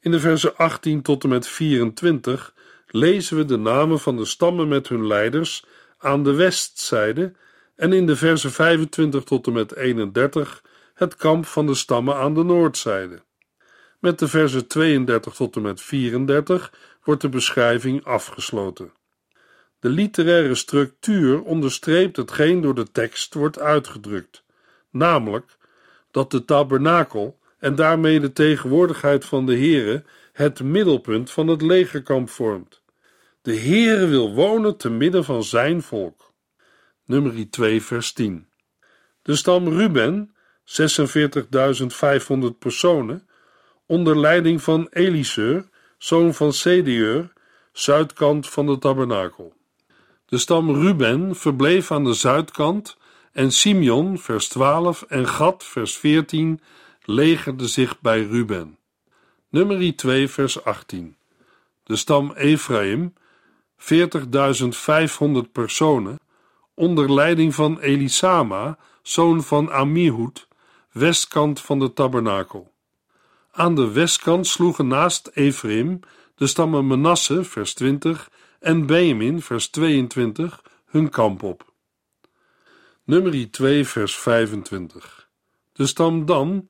In 0.01 0.11
de 0.11 0.20
versen 0.20 0.57
18 0.57 1.03
tot 1.03 1.22
en 1.22 1.29
met 1.29 1.46
24 1.46 2.55
lezen 2.87 3.37
we 3.37 3.44
de 3.44 3.57
namen 3.57 4.01
van 4.01 4.16
de 4.16 4.25
stammen 4.25 4.68
met 4.68 4.88
hun 4.88 5.07
leiders 5.07 5.64
aan 5.98 6.25
de 6.25 6.35
westzijde 6.35 7.33
en 7.77 7.92
in 7.92 8.07
de 8.07 8.16
versen 8.16 8.51
25 8.51 9.25
tot 9.25 9.46
en 9.46 9.53
met 9.53 9.77
31 9.77 10.62
het 10.94 11.16
kamp 11.16 11.46
van 11.46 11.66
de 11.66 11.75
stammen 11.75 12.16
aan 12.16 12.35
de 12.35 12.42
noordzijde. 12.42 13.22
Met 13.98 14.18
de 14.18 14.29
versen 14.29 14.66
32 14.66 15.35
tot 15.35 15.57
en 15.57 15.62
met 15.62 15.81
34 15.81 16.72
wordt 17.03 17.20
de 17.20 17.29
beschrijving 17.29 18.05
afgesloten. 18.05 18.92
De 19.83 19.88
literaire 19.88 20.55
structuur 20.55 21.42
onderstreept 21.42 22.16
hetgeen 22.16 22.61
door 22.61 22.75
de 22.75 22.90
tekst 22.92 23.35
wordt 23.35 23.59
uitgedrukt, 23.59 24.45
namelijk 24.90 25.57
dat 26.11 26.31
de 26.31 26.45
tabernakel 26.45 27.38
en 27.59 27.75
daarmee 27.75 28.21
de 28.21 28.33
tegenwoordigheid 28.33 29.25
van 29.25 29.47
de 29.47 29.57
Heere 29.57 30.05
het 30.33 30.62
middelpunt 30.62 31.31
van 31.31 31.49
het 31.49 31.62
legerkamp 31.62 32.31
vormt. 32.31 32.83
De 33.40 33.57
Heere 33.57 34.07
wil 34.07 34.35
wonen 34.35 34.77
te 34.77 34.90
midden 34.90 35.25
van 35.25 35.45
zijn 35.45 35.83
volk. 35.83 36.33
Nummer 37.05 37.51
2 37.51 37.83
vers 37.83 38.12
10 38.12 38.47
De 39.23 39.37
stam 39.37 39.68
Ruben, 39.68 40.35
46.500 40.64 42.59
personen, 42.59 43.29
onder 43.87 44.18
leiding 44.18 44.62
van 44.62 44.87
Eliseur, 44.90 45.68
zoon 45.99 46.35
van 46.35 46.53
Sedeur, 46.53 47.33
zuidkant 47.73 48.49
van 48.49 48.66
de 48.66 48.79
tabernakel. 48.79 49.61
De 50.33 50.38
stam 50.38 50.71
Ruben 50.71 51.37
verbleef 51.37 51.90
aan 51.90 52.05
de 52.05 52.12
zuidkant 52.12 52.97
en 53.33 53.53
Simeon, 53.53 54.18
vers 54.18 54.49
12, 54.49 55.03
en 55.03 55.29
Gad, 55.29 55.64
vers 55.64 55.97
14, 55.97 56.61
legerde 57.05 57.68
zich 57.68 58.01
bij 58.01 58.23
Ruben. 58.23 58.79
Nummer 59.49 59.97
2, 59.97 60.29
vers 60.29 60.64
18. 60.64 61.16
De 61.85 61.97
stam 61.97 62.33
Ephraim, 62.33 63.14
40.500 63.79 65.53
personen, 65.53 66.18
onder 66.75 67.12
leiding 67.14 67.55
van 67.55 67.79
Elisama, 67.79 68.79
zoon 69.03 69.42
van 69.42 69.73
Amihud, 69.73 70.49
westkant 70.92 71.61
van 71.61 71.79
de 71.79 71.92
tabernakel. 71.92 72.73
Aan 73.51 73.75
de 73.75 73.90
westkant 73.90 74.47
sloegen 74.47 74.87
naast 74.87 75.31
Ephraim 75.35 76.01
de 76.37 76.47
stammen 76.47 76.87
Manasse, 76.87 77.45
vers 77.45 77.75
20, 77.75 78.31
en 78.62 78.87
Benjamin, 78.87 79.42
vers 79.42 79.68
22, 79.68 80.62
hun 80.87 81.11
kamp 81.11 81.42
op. 81.42 81.72
Nummer 83.05 83.51
2, 83.51 83.87
vers 83.87 84.16
25. 84.16 85.29
De 85.72 85.87
stam 85.87 86.27
Dan, 86.27 86.68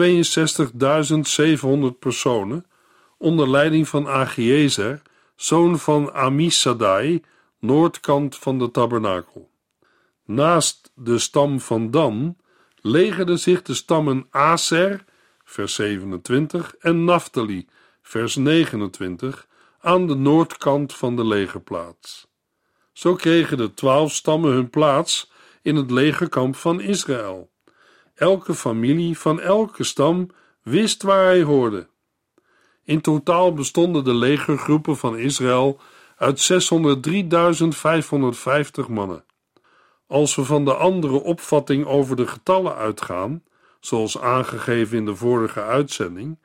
62.700 0.00 1.98
personen, 1.98 2.66
onder 3.18 3.50
leiding 3.50 3.88
van 3.88 4.08
Agiezer, 4.08 5.02
zoon 5.36 5.78
van 5.78 6.12
Amisadai, 6.12 7.22
noordkant 7.58 8.36
van 8.36 8.58
de 8.58 8.70
tabernakel. 8.70 9.50
Naast 10.24 10.92
de 10.94 11.18
stam 11.18 11.60
van 11.60 11.90
Dan 11.90 12.36
legerden 12.80 13.38
zich 13.38 13.62
de 13.62 13.74
stammen 13.74 14.26
Aser, 14.30 15.04
vers 15.44 15.74
27, 15.74 16.74
en 16.74 17.04
Naphtali, 17.04 17.68
vers 18.02 18.36
29, 18.36 19.47
aan 19.88 20.06
de 20.06 20.14
noordkant 20.14 20.94
van 20.94 21.16
de 21.16 21.26
legerplaats. 21.26 22.28
Zo 22.92 23.14
kregen 23.14 23.56
de 23.56 23.74
twaalf 23.74 24.12
stammen 24.12 24.52
hun 24.52 24.70
plaats 24.70 25.30
in 25.62 25.76
het 25.76 25.90
legerkamp 25.90 26.56
van 26.56 26.80
Israël. 26.80 27.50
Elke 28.14 28.54
familie 28.54 29.18
van 29.18 29.40
elke 29.40 29.84
stam 29.84 30.30
wist 30.62 31.02
waar 31.02 31.24
hij 31.24 31.42
hoorde. 31.42 31.88
In 32.84 33.00
totaal 33.00 33.52
bestonden 33.52 34.04
de 34.04 34.14
legergroepen 34.14 34.96
van 34.96 35.18
Israël 35.18 35.80
uit 36.16 36.52
603.550 36.52 36.58
mannen. 38.88 39.24
Als 40.06 40.34
we 40.34 40.44
van 40.44 40.64
de 40.64 40.74
andere 40.74 41.22
opvatting 41.22 41.86
over 41.86 42.16
de 42.16 42.26
getallen 42.26 42.74
uitgaan, 42.74 43.42
zoals 43.80 44.18
aangegeven 44.18 44.98
in 44.98 45.04
de 45.04 45.16
vorige 45.16 45.62
uitzending, 45.62 46.38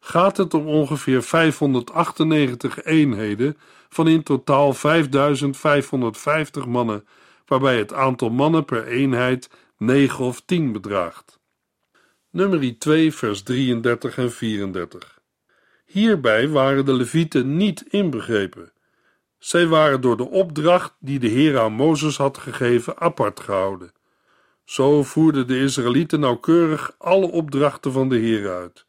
gaat 0.00 0.36
het 0.36 0.54
om 0.54 0.66
ongeveer 0.66 1.22
598 1.22 2.84
eenheden 2.84 3.56
van 3.88 4.08
in 4.08 4.22
totaal 4.22 4.72
5550 4.72 6.66
mannen, 6.66 7.06
waarbij 7.46 7.78
het 7.78 7.92
aantal 7.92 8.30
mannen 8.30 8.64
per 8.64 8.86
eenheid 8.86 9.50
9 9.76 10.24
of 10.24 10.40
10 10.40 10.72
bedraagt. 10.72 11.40
Nummer 12.30 12.78
2, 12.78 13.14
vers 13.14 13.42
33 13.42 14.18
en 14.18 14.32
34. 14.32 15.20
Hierbij 15.84 16.48
waren 16.48 16.84
de 16.84 16.92
Levieten 16.92 17.56
niet 17.56 17.84
inbegrepen. 17.88 18.72
Zij 19.38 19.66
waren 19.66 20.00
door 20.00 20.16
de 20.16 20.28
opdracht 20.28 20.94
die 21.00 21.18
de 21.18 21.26
Heer 21.26 21.58
aan 21.58 21.72
Mozes 21.72 22.16
had 22.16 22.38
gegeven 22.38 22.98
apart 22.98 23.40
gehouden. 23.40 23.92
Zo 24.64 25.02
voerden 25.02 25.46
de 25.46 25.58
Israëlieten 25.60 26.20
nauwkeurig 26.20 26.94
alle 26.98 27.30
opdrachten 27.30 27.92
van 27.92 28.08
de 28.08 28.16
Heer 28.16 28.50
uit. 28.50 28.86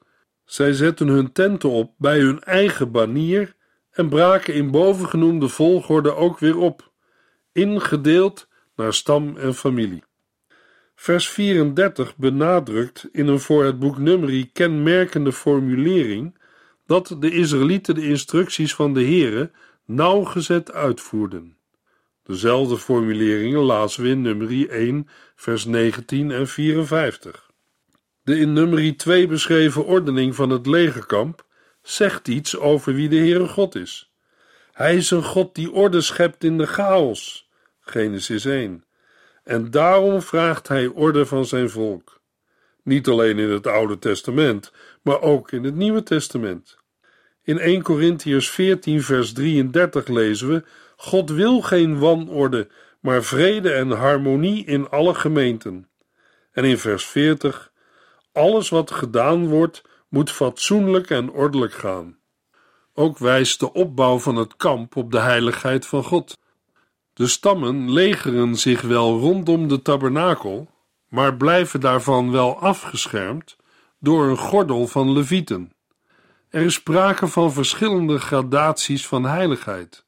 Zij 0.49 0.73
zetten 0.73 1.07
hun 1.07 1.31
tenten 1.31 1.69
op 1.69 1.93
bij 1.97 2.19
hun 2.19 2.43
eigen 2.43 2.91
banier 2.91 3.55
en 3.91 4.09
braken 4.09 4.53
in 4.53 4.71
bovengenoemde 4.71 5.47
volgorde 5.47 6.15
ook 6.15 6.39
weer 6.39 6.57
op, 6.57 6.91
ingedeeld 7.51 8.47
naar 8.75 8.93
stam 8.93 9.37
en 9.37 9.53
familie. 9.53 10.03
Vers 10.95 11.29
34 11.29 12.15
benadrukt 12.15 13.07
in 13.11 13.27
een 13.27 13.39
voor 13.39 13.63
het 13.63 13.79
boek 13.79 13.97
Numeri 13.97 14.51
kenmerkende 14.51 15.31
formulering 15.31 16.37
dat 16.85 17.15
de 17.19 17.31
Israëlieten 17.31 17.95
de 17.95 18.07
instructies 18.07 18.75
van 18.75 18.93
de 18.93 19.03
Heere 19.03 19.51
nauwgezet 19.85 20.71
uitvoerden. 20.71 21.57
Dezelfde 22.23 22.77
formuleringen 22.77 23.61
lazen 23.61 24.03
we 24.03 24.09
in 24.09 24.21
nummer 24.21 24.69
1, 24.69 25.07
vers 25.35 25.65
19 25.65 26.31
en 26.31 26.47
54. 26.47 27.48
De 28.29 28.39
in 28.39 28.53
nummer 28.53 28.97
2 28.97 29.27
beschreven 29.27 29.85
ordening 29.85 30.35
van 30.35 30.49
het 30.49 30.65
legerkamp 30.65 31.45
zegt 31.81 32.27
iets 32.27 32.57
over 32.57 32.93
wie 32.93 33.09
de 33.09 33.15
Heere 33.15 33.47
God 33.47 33.75
is. 33.75 34.11
Hij 34.71 34.95
is 34.95 35.11
een 35.11 35.23
God 35.23 35.55
die 35.55 35.71
orde 35.71 36.01
schept 36.01 36.43
in 36.43 36.57
de 36.57 36.67
chaos. 36.67 37.49
Genesis 37.79 38.45
1. 38.45 38.83
En 39.43 39.71
daarom 39.71 40.21
vraagt 40.21 40.67
hij 40.67 40.87
orde 40.87 41.25
van 41.25 41.45
zijn 41.45 41.69
volk. 41.69 42.21
Niet 42.83 43.07
alleen 43.07 43.39
in 43.39 43.49
het 43.49 43.67
Oude 43.67 43.99
Testament, 43.99 44.71
maar 45.01 45.21
ook 45.21 45.51
in 45.51 45.63
het 45.63 45.75
Nieuwe 45.75 46.03
Testament. 46.03 46.77
In 47.43 47.59
1 47.59 47.81
Corinthiërs 47.81 48.49
14, 48.49 49.03
vers 49.03 49.33
33 49.33 50.07
lezen 50.07 50.49
we: 50.49 50.63
God 50.95 51.29
wil 51.29 51.61
geen 51.61 51.99
wanorde, 51.99 52.67
maar 52.99 53.23
vrede 53.23 53.71
en 53.71 53.91
harmonie 53.91 54.65
in 54.65 54.89
alle 54.89 55.13
gemeenten. 55.13 55.89
En 56.51 56.63
in 56.63 56.77
vers 56.77 57.05
40: 57.05 57.71
Alles 58.39 58.69
wat 58.69 58.91
gedaan 58.91 59.47
wordt, 59.47 59.83
moet 60.07 60.31
fatsoenlijk 60.31 61.09
en 61.09 61.31
ordelijk 61.31 61.73
gaan. 61.73 62.17
Ook 62.93 63.17
wijst 63.17 63.59
de 63.59 63.73
opbouw 63.73 64.19
van 64.19 64.35
het 64.35 64.55
kamp 64.55 64.95
op 64.95 65.11
de 65.11 65.19
heiligheid 65.19 65.85
van 65.85 66.03
God. 66.03 66.37
De 67.13 67.27
stammen 67.27 67.91
legeren 67.91 68.55
zich 68.55 68.81
wel 68.81 69.19
rondom 69.19 69.67
de 69.67 69.81
tabernakel, 69.81 70.69
maar 71.07 71.35
blijven 71.35 71.79
daarvan 71.79 72.31
wel 72.31 72.59
afgeschermd 72.59 73.57
door 73.99 74.27
een 74.27 74.37
gordel 74.37 74.87
van 74.87 75.11
levieten. 75.11 75.71
Er 76.49 76.61
is 76.61 76.73
sprake 76.73 77.27
van 77.27 77.51
verschillende 77.51 78.19
gradaties 78.19 79.07
van 79.07 79.23
heiligheid. 79.23 80.05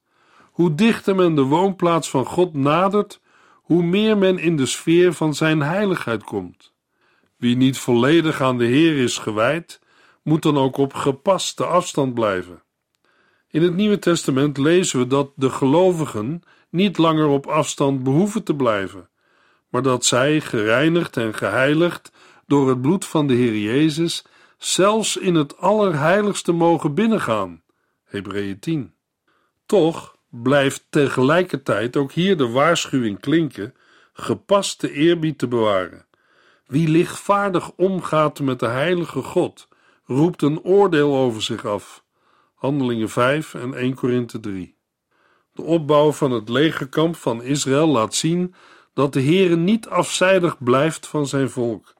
Hoe 0.51 0.75
dichter 0.75 1.15
men 1.15 1.35
de 1.35 1.43
woonplaats 1.43 2.09
van 2.09 2.25
God 2.25 2.53
nadert, 2.53 3.21
hoe 3.53 3.83
meer 3.83 4.17
men 4.17 4.37
in 4.37 4.57
de 4.57 4.65
sfeer 4.65 5.13
van 5.13 5.33
zijn 5.33 5.61
heiligheid 5.61 6.23
komt. 6.23 6.70
Wie 7.41 7.55
niet 7.55 7.77
volledig 7.77 8.41
aan 8.41 8.57
de 8.57 8.65
Heer 8.65 8.97
is 8.97 9.17
gewijd, 9.17 9.79
moet 10.23 10.41
dan 10.41 10.57
ook 10.57 10.77
op 10.77 10.93
gepaste 10.93 11.65
afstand 11.65 12.13
blijven. 12.13 12.63
In 13.47 13.61
het 13.61 13.75
Nieuwe 13.75 13.99
Testament 13.99 14.57
lezen 14.57 14.99
we 14.99 15.07
dat 15.07 15.31
de 15.35 15.49
gelovigen 15.49 16.41
niet 16.69 16.97
langer 16.97 17.27
op 17.27 17.47
afstand 17.47 18.03
behoeven 18.03 18.43
te 18.43 18.55
blijven, 18.55 19.09
maar 19.69 19.81
dat 19.81 20.05
zij, 20.05 20.41
gereinigd 20.41 21.17
en 21.17 21.33
geheiligd 21.33 22.11
door 22.47 22.69
het 22.69 22.81
bloed 22.81 23.05
van 23.05 23.27
de 23.27 23.33
Heer 23.33 23.57
Jezus, 23.57 24.25
zelfs 24.57 25.17
in 25.17 25.35
het 25.35 25.57
allerheiligste 25.57 26.51
mogen 26.51 26.93
binnengaan. 26.93 27.63
Hebreeën 28.03 28.59
10. 28.59 28.93
Toch 29.65 30.15
blijft 30.29 30.85
tegelijkertijd 30.89 31.97
ook 31.97 32.11
hier 32.11 32.37
de 32.37 32.49
waarschuwing 32.49 33.19
klinken 33.19 33.73
gepaste 34.13 34.91
eerbied 34.91 35.37
te 35.37 35.47
bewaren. 35.47 36.09
Wie 36.71 36.87
lichtvaardig 36.87 37.71
omgaat 37.75 38.39
met 38.39 38.59
de 38.59 38.67
heilige 38.67 39.21
God, 39.21 39.67
roept 40.05 40.41
een 40.41 40.63
oordeel 40.63 41.15
over 41.15 41.41
zich 41.41 41.65
af. 41.65 42.03
Handelingen 42.55 43.09
5 43.09 43.53
en 43.53 43.73
1 43.73 43.93
Korinthe 43.93 44.39
3. 44.39 44.75
De 45.53 45.61
opbouw 45.61 46.11
van 46.11 46.31
het 46.31 46.49
legerkamp 46.49 47.15
van 47.15 47.43
Israël 47.43 47.87
laat 47.87 48.15
zien 48.15 48.53
dat 48.93 49.13
de 49.13 49.21
Heere 49.21 49.55
niet 49.55 49.87
afzijdig 49.87 50.63
blijft 50.63 51.07
van 51.07 51.27
zijn 51.27 51.49
volk. 51.49 51.93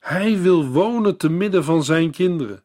Hij 0.00 0.40
wil 0.40 0.66
wonen 0.66 1.16
te 1.16 1.28
midden 1.28 1.64
van 1.64 1.84
zijn 1.84 2.10
kinderen. 2.10 2.64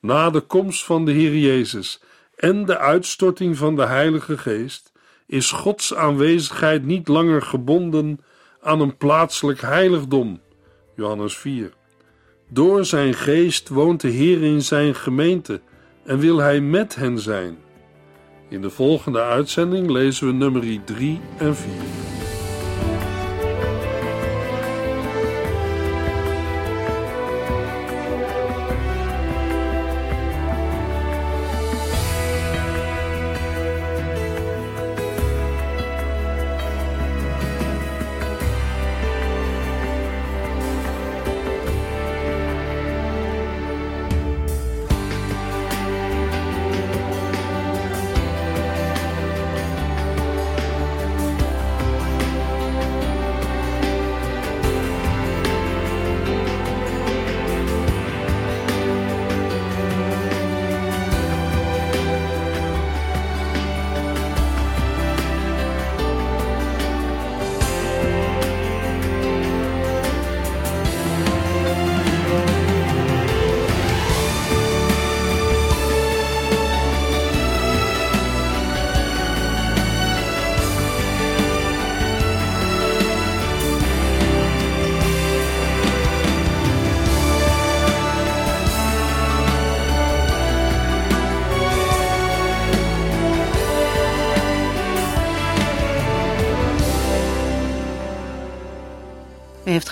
Na 0.00 0.30
de 0.30 0.40
komst 0.40 0.84
van 0.84 1.04
de 1.04 1.12
Heer 1.12 1.36
Jezus 1.36 2.02
en 2.36 2.64
de 2.64 2.78
uitstorting 2.78 3.56
van 3.56 3.76
de 3.76 3.86
Heilige 3.86 4.38
Geest 4.38 4.92
is 5.26 5.50
Gods 5.50 5.94
aanwezigheid 5.94 6.84
niet 6.84 7.08
langer 7.08 7.42
gebonden 7.42 8.20
aan 8.60 8.80
een 8.80 8.96
plaatselijk 8.96 9.60
heiligdom. 9.60 10.44
Johannes 10.96 11.36
4. 11.36 11.72
Door 12.48 12.84
zijn 12.84 13.14
geest 13.14 13.68
woont 13.68 14.00
de 14.00 14.08
Heer 14.08 14.42
in 14.42 14.62
zijn 14.62 14.94
gemeente 14.94 15.60
en 16.04 16.18
wil 16.18 16.38
hij 16.38 16.60
met 16.60 16.94
hen 16.94 17.18
zijn. 17.18 17.56
In 18.48 18.60
de 18.60 18.70
volgende 18.70 19.22
uitzending 19.22 19.90
lezen 19.90 20.26
we 20.26 20.32
nummer 20.32 20.84
3 20.84 21.20
en 21.38 21.56
4. 21.56 21.72